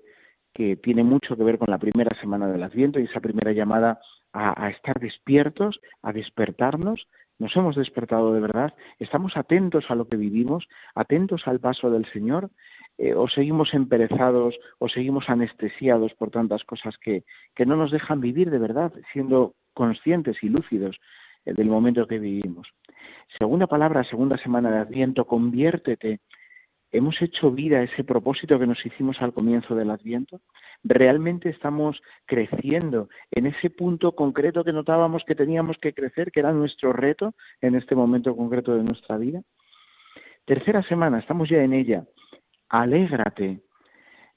que 0.54 0.76
tiene 0.76 1.02
mucho 1.02 1.36
que 1.36 1.44
ver 1.44 1.58
con 1.58 1.70
la 1.70 1.78
primera 1.78 2.14
semana 2.20 2.46
del 2.46 2.62
Adviento 2.62 3.00
y 3.00 3.04
esa 3.04 3.20
primera 3.20 3.52
llamada 3.52 4.00
a, 4.32 4.66
a 4.66 4.70
estar 4.70 5.00
despiertos, 5.00 5.80
a 6.02 6.12
despertarnos. 6.12 7.08
Nos 7.38 7.56
hemos 7.56 7.76
despertado 7.76 8.34
de 8.34 8.40
verdad, 8.40 8.74
estamos 8.98 9.36
atentos 9.36 9.86
a 9.88 9.94
lo 9.94 10.06
que 10.06 10.16
vivimos, 10.16 10.68
atentos 10.94 11.42
al 11.46 11.58
paso 11.58 11.90
del 11.90 12.04
Señor 12.12 12.50
eh, 12.98 13.14
o 13.14 13.28
seguimos 13.28 13.72
emperezados 13.74 14.54
o 14.78 14.88
seguimos 14.88 15.28
anestesiados 15.28 16.14
por 16.14 16.30
tantas 16.30 16.62
cosas 16.64 16.96
que, 16.98 17.24
que 17.54 17.66
no 17.66 17.76
nos 17.76 17.90
dejan 17.90 18.20
vivir 18.20 18.50
de 18.50 18.58
verdad, 18.58 18.92
siendo 19.12 19.54
conscientes 19.74 20.36
y 20.42 20.48
lúcidos 20.48 20.98
eh, 21.44 21.54
del 21.54 21.68
momento 21.68 22.06
que 22.06 22.18
vivimos. 22.18 22.68
Segunda 23.38 23.66
palabra, 23.66 24.04
segunda 24.04 24.36
semana 24.38 24.70
de 24.70 24.78
Adviento, 24.78 25.24
conviértete. 25.24 26.20
¿Hemos 26.90 27.20
hecho 27.22 27.50
vida 27.50 27.82
ese 27.82 28.04
propósito 28.04 28.58
que 28.58 28.66
nos 28.66 28.84
hicimos 28.84 29.22
al 29.22 29.32
comienzo 29.32 29.74
del 29.74 29.90
Adviento? 29.90 30.42
¿Realmente 30.84 31.48
estamos 31.48 32.02
creciendo 32.26 33.08
en 33.30 33.46
ese 33.46 33.70
punto 33.70 34.12
concreto 34.12 34.62
que 34.62 34.72
notábamos 34.74 35.24
que 35.24 35.34
teníamos 35.34 35.78
que 35.78 35.94
crecer, 35.94 36.30
que 36.30 36.40
era 36.40 36.52
nuestro 36.52 36.92
reto 36.92 37.34
en 37.62 37.76
este 37.76 37.94
momento 37.94 38.36
concreto 38.36 38.76
de 38.76 38.84
nuestra 38.84 39.16
vida? 39.16 39.40
Tercera 40.44 40.82
semana, 40.82 41.20
estamos 41.20 41.48
ya 41.48 41.62
en 41.62 41.72
ella 41.72 42.04
alégrate. 42.72 43.60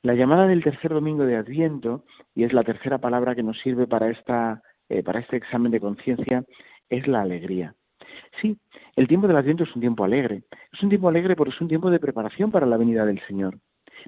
La 0.03 0.13
llamada 0.13 0.45
del 0.45 0.63
tercer 0.63 0.93
domingo 0.93 1.25
de 1.25 1.37
Adviento, 1.37 2.03
y 2.35 2.43
es 2.43 2.53
la 2.53 2.63
tercera 2.63 2.99
palabra 2.99 3.33
que 3.33 3.41
nos 3.41 3.59
sirve 3.61 3.87
para, 3.87 4.11
esta, 4.11 4.61
eh, 4.89 5.01
para 5.01 5.21
este 5.21 5.37
examen 5.37 5.71
de 5.71 5.79
conciencia, 5.79 6.43
es 6.89 7.07
la 7.07 7.21
alegría. 7.21 7.73
Sí, 8.41 8.57
el 8.95 9.07
tiempo 9.07 9.27
del 9.27 9.37
Adviento 9.37 9.63
es 9.63 9.73
un 9.73 9.81
tiempo 9.81 10.03
alegre. 10.03 10.43
Es 10.71 10.83
un 10.83 10.89
tiempo 10.89 11.07
alegre 11.07 11.35
porque 11.35 11.55
es 11.55 11.61
un 11.61 11.69
tiempo 11.69 11.89
de 11.89 11.99
preparación 11.99 12.51
para 12.51 12.67
la 12.67 12.77
venida 12.77 13.05
del 13.05 13.25
Señor. 13.25 13.57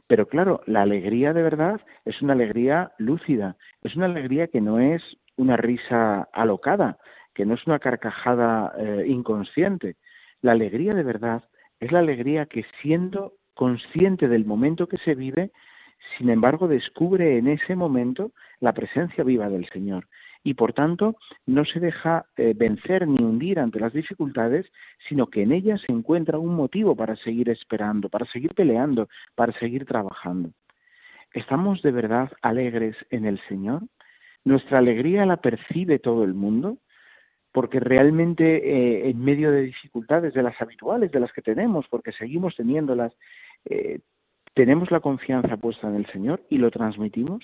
Pero 0.06 0.28
claro, 0.28 0.62
la 0.68 0.84
alegría 0.84 1.34
de 1.34 1.42
verdad 1.42 1.82
es 2.06 2.22
una 2.22 2.34
alegría 2.34 2.92
lúcida, 3.00 3.56
es 3.82 3.96
una 3.96 4.06
alegría 4.06 4.48
que 4.48 4.62
no 4.62 4.80
es 4.80 5.02
una 5.38 5.56
risa 5.58 6.28
alocada, 6.34 6.98
que 7.34 7.46
no 7.46 7.56
es 7.56 7.66
una 7.66 7.80
carcajada 7.80 8.74
eh, 8.78 9.06
inconsciente. 9.08 9.96
La 10.42 10.52
alegría 10.52 10.94
de 10.94 11.04
verdad 11.04 11.44
es 11.80 11.92
la 11.92 12.00
alegría 12.00 12.46
que 12.46 12.66
siendo 12.82 13.34
consciente 13.58 14.30
del 14.30 14.46
momento 14.46 14.88
que 14.88 14.98
se 15.00 15.15
vive, 15.15 15.52
sin 16.17 16.30
embargo 16.30 16.67
descubre 16.70 17.38
en 17.38 17.48
ese 17.48 17.76
momento 17.76 18.32
la 18.62 18.74
presencia 18.74 19.24
viva 19.24 19.50
del 19.50 19.67
Señor 19.70 20.08
y 20.43 20.54
por 20.54 20.72
tanto 20.72 21.17
no 21.46 21.65
se 21.65 21.80
deja 21.80 22.28
eh, 22.38 22.54
vencer 22.56 23.08
ni 23.08 23.22
hundir 23.22 23.60
ante 23.60 23.80
las 23.80 23.91
dificultades, 23.91 24.65
sino 25.10 25.28
que 25.28 25.41
en 25.41 25.52
ellas 25.52 25.82
se 25.86 25.91
encuentra 25.91 26.38
un 26.38 26.56
motivo 26.56 26.96
para 26.96 27.15
seguir 27.17 27.50
esperando, 27.50 28.08
para 28.08 28.26
seguir 28.28 28.54
peleando, 28.54 29.10
para 29.36 29.52
seguir 29.60 29.86
trabajando. 29.86 30.52
¿Estamos 31.34 31.82
de 31.82 31.91
verdad 31.91 32.32
alegres 32.41 32.96
en 33.10 33.26
el 33.26 33.41
Señor? 33.50 33.82
¿Nuestra 34.46 34.78
alegría 34.78 35.26
la 35.26 35.38
percibe 35.38 36.00
todo 36.00 36.24
el 36.24 36.34
mundo? 36.34 36.78
porque 37.58 37.80
realmente 37.80 38.43
eh, 38.58 39.10
en 39.10 39.20
medio 39.20 39.50
de 39.52 39.63
dificultades 39.63 40.32
de 40.36 40.43
las 40.43 40.62
habituales, 40.62 41.12
de 41.12 41.20
las 41.20 41.34
que 41.34 41.41
tenemos, 41.41 41.88
porque 41.89 42.12
seguimos 42.12 42.56
teniéndolas, 42.56 43.17
eh, 43.69 43.99
tenemos 44.53 44.89
la 44.91 44.99
confianza 44.99 45.58
puesta 45.58 45.88
en 45.88 45.95
el 45.95 46.08
Señor 46.08 46.41
y 46.49 46.58
lo 46.58 46.71
transmitimos. 46.71 47.43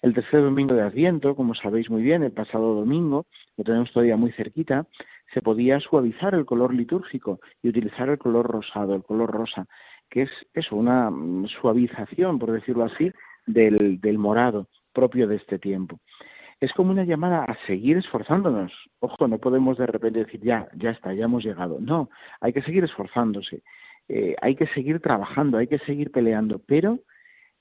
El 0.00 0.14
tercer 0.14 0.42
domingo 0.42 0.74
de 0.74 0.82
Adviento, 0.82 1.36
como 1.36 1.54
sabéis 1.54 1.90
muy 1.90 2.02
bien, 2.02 2.22
el 2.22 2.32
pasado 2.32 2.74
domingo, 2.74 3.26
lo 3.56 3.64
tenemos 3.64 3.92
todavía 3.92 4.16
muy 4.16 4.32
cerquita, 4.32 4.86
se 5.32 5.42
podía 5.42 5.78
suavizar 5.80 6.34
el 6.34 6.44
color 6.44 6.74
litúrgico 6.74 7.40
y 7.62 7.68
utilizar 7.68 8.08
el 8.08 8.18
color 8.18 8.46
rosado, 8.46 8.94
el 8.94 9.04
color 9.04 9.30
rosa, 9.30 9.66
que 10.10 10.22
es 10.22 10.30
eso, 10.54 10.76
una 10.76 11.10
mm, 11.10 11.46
suavización, 11.60 12.38
por 12.38 12.52
decirlo 12.52 12.84
así, 12.84 13.12
del, 13.46 14.00
del 14.00 14.18
morado 14.18 14.68
propio 14.92 15.28
de 15.28 15.36
este 15.36 15.58
tiempo 15.58 15.98
es 16.62 16.72
como 16.74 16.92
una 16.92 17.02
llamada 17.02 17.42
a 17.42 17.56
seguir 17.66 17.96
esforzándonos. 17.96 18.72
Ojo, 19.00 19.26
no 19.26 19.38
podemos 19.38 19.76
de 19.78 19.86
repente 19.86 20.20
decir 20.20 20.40
ya, 20.42 20.68
ya 20.76 20.90
está, 20.90 21.12
ya 21.12 21.24
hemos 21.24 21.44
llegado. 21.44 21.78
No, 21.80 22.08
hay 22.40 22.52
que 22.52 22.62
seguir 22.62 22.84
esforzándose, 22.84 23.64
eh, 24.08 24.34
hay 24.40 24.56
que 24.56 24.66
seguir 24.68 25.00
trabajando, 25.00 25.58
hay 25.58 25.66
que 25.66 25.78
seguir 25.80 26.10
peleando, 26.10 26.60
pero 26.66 26.98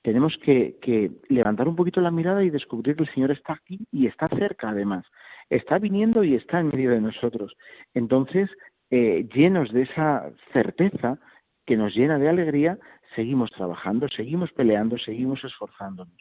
tenemos 0.01 0.35
que, 0.37 0.77
que, 0.81 1.11
levantar 1.29 1.67
un 1.67 1.75
poquito 1.75 2.01
la 2.01 2.11
mirada 2.11 2.43
y 2.43 2.49
descubrir 2.49 2.95
que 2.95 3.03
el 3.03 3.13
Señor 3.13 3.31
está 3.31 3.53
aquí 3.53 3.79
y 3.91 4.07
está 4.07 4.27
cerca 4.29 4.69
además. 4.69 5.05
Está 5.49 5.77
viniendo 5.77 6.23
y 6.23 6.35
está 6.35 6.59
en 6.59 6.69
medio 6.69 6.91
de 6.91 7.01
nosotros. 7.01 7.55
Entonces, 7.93 8.49
eh, 8.89 9.27
llenos 9.33 9.71
de 9.71 9.83
esa 9.83 10.31
certeza 10.51 11.17
que 11.65 11.77
nos 11.77 11.95
llena 11.95 12.17
de 12.17 12.29
alegría, 12.29 12.77
seguimos 13.15 13.51
trabajando, 13.51 14.07
seguimos 14.09 14.51
peleando, 14.51 14.97
seguimos 14.97 15.43
esforzándonos. 15.43 16.17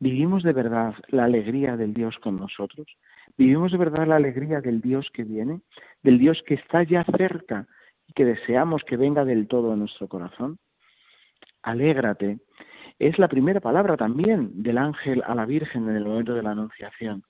¿Vivimos 0.00 0.42
de 0.42 0.52
verdad 0.52 0.94
la 1.08 1.24
alegría 1.24 1.76
del 1.76 1.94
Dios 1.94 2.18
con 2.18 2.36
nosotros? 2.36 2.86
¿Vivimos 3.38 3.70
de 3.70 3.78
verdad 3.78 4.06
la 4.06 4.16
alegría 4.16 4.60
del 4.60 4.80
Dios 4.80 5.08
que 5.12 5.22
viene? 5.22 5.60
¿Del 6.02 6.18
Dios 6.18 6.42
que 6.46 6.54
está 6.54 6.82
ya 6.82 7.04
cerca 7.16 7.66
que 8.14 8.24
deseamos 8.24 8.82
que 8.84 8.96
venga 8.96 9.24
del 9.24 9.48
todo 9.48 9.72
a 9.72 9.76
nuestro 9.76 10.08
corazón? 10.08 10.58
Alégrate. 11.62 12.38
Es 12.98 13.18
la 13.18 13.28
primera 13.28 13.60
palabra 13.60 13.96
también 13.96 14.62
del 14.62 14.78
ángel 14.78 15.22
a 15.26 15.34
la 15.34 15.46
Virgen 15.46 15.88
en 15.88 15.96
el 15.96 16.04
momento 16.04 16.34
de 16.34 16.42
la 16.42 16.52
Anunciación. 16.52 17.24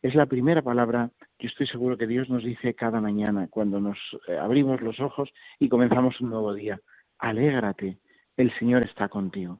Es 0.00 0.14
la 0.14 0.26
primera 0.26 0.62
palabra 0.62 1.10
que 1.38 1.48
estoy 1.48 1.66
seguro 1.66 1.98
que 1.98 2.06
Dios 2.06 2.28
nos 2.28 2.44
dice 2.44 2.74
cada 2.74 3.00
mañana 3.00 3.48
cuando 3.50 3.80
nos 3.80 3.98
eh, 4.28 4.38
abrimos 4.38 4.80
los 4.80 5.00
ojos 5.00 5.28
y 5.58 5.68
comenzamos 5.68 6.20
un 6.20 6.30
nuevo 6.30 6.54
día. 6.54 6.80
Alégrate, 7.18 7.98
el 8.36 8.56
Señor 8.58 8.84
está 8.84 9.08
contigo 9.08 9.58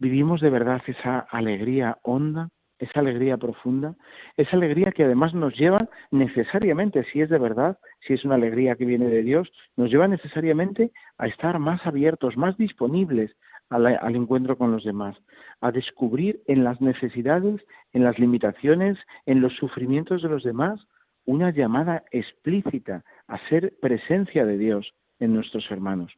vivimos 0.00 0.40
de 0.40 0.50
verdad 0.50 0.82
esa 0.86 1.20
alegría 1.20 1.98
honda, 2.02 2.48
esa 2.80 3.00
alegría 3.00 3.36
profunda, 3.36 3.94
esa 4.36 4.56
alegría 4.56 4.90
que 4.90 5.04
además 5.04 5.34
nos 5.34 5.56
lleva 5.56 5.88
necesariamente, 6.10 7.04
si 7.12 7.20
es 7.20 7.30
de 7.30 7.38
verdad, 7.38 7.78
si 8.06 8.14
es 8.14 8.24
una 8.24 8.34
alegría 8.34 8.74
que 8.74 8.84
viene 8.84 9.06
de 9.06 9.22
Dios, 9.22 9.52
nos 9.76 9.90
lleva 9.90 10.08
necesariamente 10.08 10.90
a 11.18 11.28
estar 11.28 11.58
más 11.58 11.86
abiertos, 11.86 12.36
más 12.36 12.56
disponibles 12.56 13.36
al, 13.68 13.86
al 13.86 14.16
encuentro 14.16 14.58
con 14.58 14.72
los 14.72 14.82
demás, 14.82 15.16
a 15.60 15.70
descubrir 15.70 16.40
en 16.46 16.64
las 16.64 16.80
necesidades, 16.80 17.60
en 17.92 18.02
las 18.02 18.18
limitaciones, 18.18 18.98
en 19.26 19.40
los 19.40 19.54
sufrimientos 19.54 20.22
de 20.22 20.28
los 20.28 20.42
demás, 20.42 20.80
una 21.26 21.50
llamada 21.50 22.02
explícita 22.10 23.04
a 23.28 23.38
ser 23.48 23.74
presencia 23.80 24.44
de 24.44 24.58
Dios 24.58 24.92
en 25.20 25.34
nuestros 25.34 25.70
hermanos. 25.70 26.12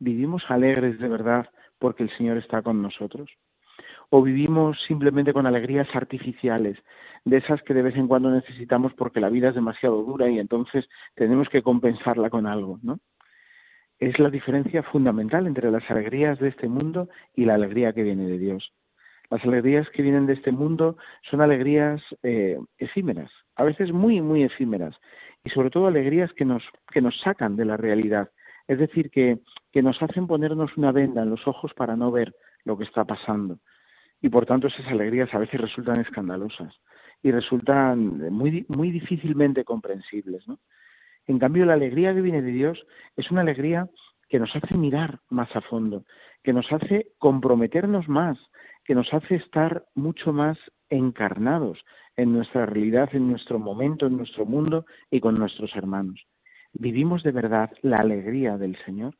Vivimos 0.00 0.42
alegres 0.48 0.98
de 0.98 1.08
verdad 1.08 1.48
porque 1.78 2.02
el 2.02 2.16
Señor 2.16 2.38
está 2.38 2.62
con 2.62 2.82
nosotros? 2.82 3.30
¿O 4.16 4.22
vivimos 4.22 4.80
simplemente 4.86 5.32
con 5.32 5.44
alegrías 5.44 5.88
artificiales, 5.92 6.78
de 7.24 7.38
esas 7.38 7.60
que 7.62 7.74
de 7.74 7.82
vez 7.82 7.96
en 7.96 8.06
cuando 8.06 8.30
necesitamos 8.30 8.94
porque 8.94 9.18
la 9.18 9.28
vida 9.28 9.48
es 9.48 9.56
demasiado 9.56 10.04
dura 10.04 10.30
y 10.30 10.38
entonces 10.38 10.88
tenemos 11.16 11.48
que 11.48 11.64
compensarla 11.64 12.30
con 12.30 12.46
algo, 12.46 12.78
¿no? 12.84 13.00
Es 13.98 14.16
la 14.20 14.30
diferencia 14.30 14.84
fundamental 14.84 15.48
entre 15.48 15.68
las 15.68 15.90
alegrías 15.90 16.38
de 16.38 16.50
este 16.50 16.68
mundo 16.68 17.08
y 17.34 17.44
la 17.44 17.54
alegría 17.54 17.92
que 17.92 18.04
viene 18.04 18.28
de 18.28 18.38
Dios. 18.38 18.72
Las 19.30 19.44
alegrías 19.44 19.90
que 19.90 20.02
vienen 20.02 20.26
de 20.26 20.34
este 20.34 20.52
mundo 20.52 20.96
son 21.28 21.40
alegrías 21.40 22.00
eh, 22.22 22.56
efímeras, 22.78 23.32
a 23.56 23.64
veces 23.64 23.90
muy, 23.90 24.20
muy 24.20 24.44
efímeras, 24.44 24.94
y 25.42 25.50
sobre 25.50 25.70
todo 25.70 25.88
alegrías 25.88 26.32
que 26.34 26.44
nos, 26.44 26.62
que 26.92 27.00
nos 27.00 27.18
sacan 27.18 27.56
de 27.56 27.64
la 27.64 27.76
realidad, 27.76 28.30
es 28.68 28.78
decir, 28.78 29.10
que, 29.10 29.40
que 29.72 29.82
nos 29.82 30.00
hacen 30.00 30.28
ponernos 30.28 30.76
una 30.76 30.92
venda 30.92 31.24
en 31.24 31.30
los 31.30 31.48
ojos 31.48 31.74
para 31.74 31.96
no 31.96 32.12
ver 32.12 32.32
lo 32.62 32.78
que 32.78 32.84
está 32.84 33.04
pasando. 33.04 33.58
Y 34.24 34.30
por 34.30 34.46
tanto 34.46 34.68
esas 34.68 34.86
alegrías 34.86 35.34
a 35.34 35.38
veces 35.38 35.60
resultan 35.60 36.00
escandalosas 36.00 36.74
y 37.22 37.30
resultan 37.30 38.32
muy, 38.32 38.64
muy 38.68 38.90
difícilmente 38.90 39.64
comprensibles. 39.64 40.48
¿no? 40.48 40.60
En 41.26 41.38
cambio, 41.38 41.66
la 41.66 41.74
alegría 41.74 42.14
que 42.14 42.22
viene 42.22 42.40
de 42.40 42.50
Dios 42.50 42.86
es 43.16 43.30
una 43.30 43.42
alegría 43.42 43.86
que 44.30 44.38
nos 44.38 44.56
hace 44.56 44.78
mirar 44.78 45.20
más 45.28 45.54
a 45.54 45.60
fondo, 45.60 46.06
que 46.42 46.54
nos 46.54 46.72
hace 46.72 47.08
comprometernos 47.18 48.08
más, 48.08 48.38
que 48.86 48.94
nos 48.94 49.12
hace 49.12 49.34
estar 49.34 49.84
mucho 49.94 50.32
más 50.32 50.56
encarnados 50.88 51.84
en 52.16 52.32
nuestra 52.32 52.64
realidad, 52.64 53.10
en 53.12 53.28
nuestro 53.28 53.58
momento, 53.58 54.06
en 54.06 54.16
nuestro 54.16 54.46
mundo 54.46 54.86
y 55.10 55.20
con 55.20 55.38
nuestros 55.38 55.76
hermanos. 55.76 56.18
¿Vivimos 56.72 57.24
de 57.24 57.32
verdad 57.32 57.70
la 57.82 57.98
alegría 57.98 58.56
del 58.56 58.78
Señor? 58.86 59.16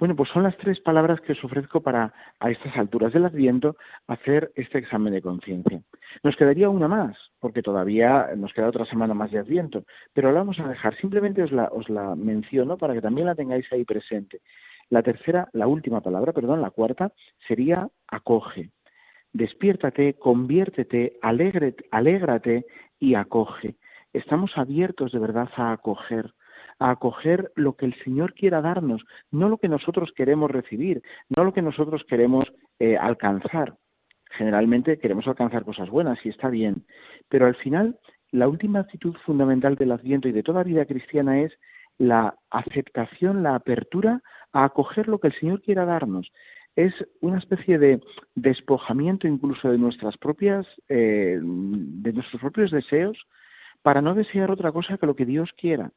Bueno, 0.00 0.16
pues 0.16 0.30
son 0.30 0.44
las 0.44 0.56
tres 0.56 0.80
palabras 0.80 1.20
que 1.20 1.32
os 1.32 1.44
ofrezco 1.44 1.82
para, 1.82 2.14
a 2.40 2.50
estas 2.50 2.74
alturas 2.78 3.12
del 3.12 3.26
Adviento, 3.26 3.76
hacer 4.06 4.50
este 4.54 4.78
examen 4.78 5.12
de 5.12 5.20
conciencia. 5.20 5.82
Nos 6.22 6.36
quedaría 6.36 6.70
una 6.70 6.88
más, 6.88 7.18
porque 7.38 7.60
todavía 7.60 8.30
nos 8.34 8.54
queda 8.54 8.68
otra 8.68 8.86
semana 8.86 9.12
más 9.12 9.30
de 9.30 9.40
Adviento, 9.40 9.84
pero 10.14 10.32
la 10.32 10.38
vamos 10.38 10.58
a 10.58 10.68
dejar. 10.68 10.96
Simplemente 10.96 11.42
os 11.42 11.52
la, 11.90 12.14
menciono 12.16 12.78
para 12.78 12.94
que 12.94 13.02
también 13.02 13.26
la 13.26 13.34
tengáis 13.34 13.70
ahí 13.74 13.84
presente. 13.84 14.40
La 14.88 15.02
tercera, 15.02 15.50
la 15.52 15.66
última 15.66 16.00
palabra, 16.00 16.32
perdón, 16.32 16.62
la 16.62 16.70
cuarta, 16.70 17.12
sería 17.46 17.86
acoge. 18.08 18.70
Despiértate, 19.34 20.14
conviértete, 20.14 21.18
alégrate 21.20 22.64
y 22.98 23.16
acoge. 23.16 23.76
Estamos 24.14 24.52
abiertos 24.56 25.12
de 25.12 25.18
verdad 25.18 25.50
a 25.56 25.72
acoger 25.72 26.32
a 26.80 26.90
acoger 26.90 27.52
lo 27.54 27.76
que 27.76 27.86
el 27.86 27.94
Señor 28.02 28.34
quiera 28.34 28.60
darnos, 28.60 29.02
no 29.30 29.48
lo 29.48 29.58
que 29.58 29.68
nosotros 29.68 30.10
queremos 30.16 30.50
recibir, 30.50 31.02
no 31.28 31.44
lo 31.44 31.52
que 31.52 31.62
nosotros 31.62 32.02
queremos 32.08 32.50
eh, 32.80 32.96
alcanzar. 32.96 33.76
Generalmente 34.30 34.98
queremos 34.98 35.28
alcanzar 35.28 35.64
cosas 35.64 35.90
buenas 35.90 36.18
y 36.24 36.30
está 36.30 36.48
bien, 36.48 36.86
pero 37.28 37.46
al 37.46 37.54
final 37.56 37.98
la 38.32 38.48
última 38.48 38.80
actitud 38.80 39.14
fundamental 39.26 39.76
del 39.76 39.92
Adviento 39.92 40.28
y 40.28 40.32
de 40.32 40.42
toda 40.42 40.62
vida 40.62 40.86
cristiana 40.86 41.40
es 41.40 41.52
la 41.98 42.34
aceptación, 42.50 43.42
la 43.42 43.56
apertura 43.56 44.22
a 44.52 44.64
acoger 44.64 45.06
lo 45.06 45.18
que 45.18 45.28
el 45.28 45.38
Señor 45.38 45.60
quiera 45.60 45.84
darnos. 45.84 46.32
Es 46.76 46.94
una 47.20 47.38
especie 47.38 47.78
de 47.78 48.00
despojamiento 48.36 49.26
incluso 49.26 49.70
de 49.70 49.78
nuestras 49.78 50.16
propias, 50.16 50.66
eh, 50.88 51.38
de 51.42 52.12
nuestros 52.12 52.40
propios 52.40 52.70
deseos, 52.70 53.18
para 53.82 54.00
no 54.00 54.14
desear 54.14 54.50
otra 54.50 54.72
cosa 54.72 54.96
que 54.96 55.06
lo 55.06 55.16
que 55.16 55.26
Dios 55.26 55.50
quiera, 55.56 55.90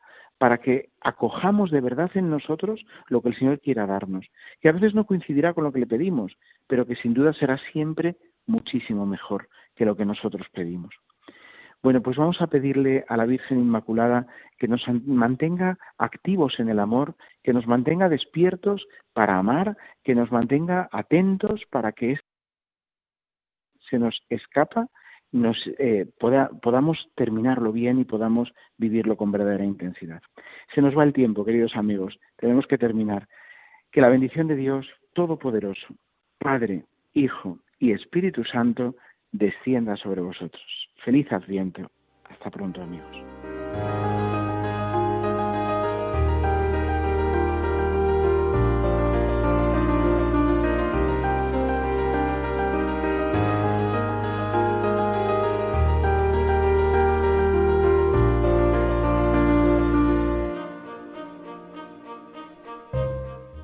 para 0.44 0.58
que 0.58 0.90
acojamos 1.00 1.72
de 1.72 1.80
verdad 1.80 2.12
en 2.16 2.30
nosotros 2.30 2.86
lo 3.08 3.22
que 3.22 3.30
el 3.30 3.40
Señor 3.40 3.62
quiera 3.62 3.86
darnos, 3.86 4.26
que 4.60 4.68
a 4.68 4.74
veces 4.74 4.94
no 4.94 5.06
coincidirá 5.06 5.54
con 5.54 5.64
lo 5.64 5.72
que 5.72 5.80
le 5.80 5.88
pedimos, 5.88 6.34
pero 6.68 6.86
que 6.86 6.98
sin 6.98 7.14
duda 7.14 7.32
será 7.32 7.58
siempre 7.72 8.18
muchísimo 8.46 9.06
mejor 9.06 9.48
que 9.74 9.86
lo 9.86 9.96
que 9.96 10.04
nosotros 10.04 10.46
pedimos. 10.52 10.94
Bueno, 11.82 12.02
pues 12.02 12.18
vamos 12.18 12.42
a 12.42 12.48
pedirle 12.48 13.06
a 13.08 13.16
la 13.16 13.26
Virgen 13.26 13.58
Inmaculada 13.58 14.28
que 14.60 14.68
nos 14.68 14.86
mantenga 15.06 15.78
activos 15.98 16.60
en 16.60 16.68
el 16.68 16.80
amor, 16.82 17.16
que 17.42 17.54
nos 17.54 17.66
mantenga 17.66 18.10
despiertos 18.10 18.86
para 19.14 19.38
amar, 19.38 19.78
que 20.04 20.14
nos 20.14 20.30
mantenga 20.30 20.90
atentos 20.92 21.62
para 21.72 21.94
que 21.94 22.20
se 23.90 23.98
nos 23.98 24.22
escapa 24.28 24.90
nos 25.34 25.58
eh, 25.80 26.06
podamos 26.20 27.10
terminarlo 27.16 27.74
bien 27.74 28.00
y 28.00 28.06
podamos 28.06 28.54
vivirlo 28.78 29.18
con 29.18 29.32
verdadera 29.32 29.66
intensidad. 29.66 30.22
Se 30.74 30.82
nos 30.82 30.98
va 30.98 31.04
el 31.04 31.12
tiempo, 31.12 31.44
queridos 31.44 31.76
amigos, 31.76 32.18
tenemos 32.38 32.66
que 32.68 32.78
terminar. 32.78 33.28
Que 33.92 34.02
la 34.02 34.10
bendición 34.10 34.48
de 34.48 34.56
Dios 34.56 34.88
Todopoderoso, 35.14 35.88
Padre, 36.40 36.86
Hijo 37.14 37.60
y 37.80 37.92
Espíritu 37.92 38.44
Santo, 38.44 38.96
descienda 39.32 39.98
sobre 39.98 40.22
vosotros. 40.22 40.64
Feliz 41.04 41.32
Adviento. 41.32 41.92
Hasta 42.30 42.50
pronto, 42.50 42.82
amigos. 42.82 43.33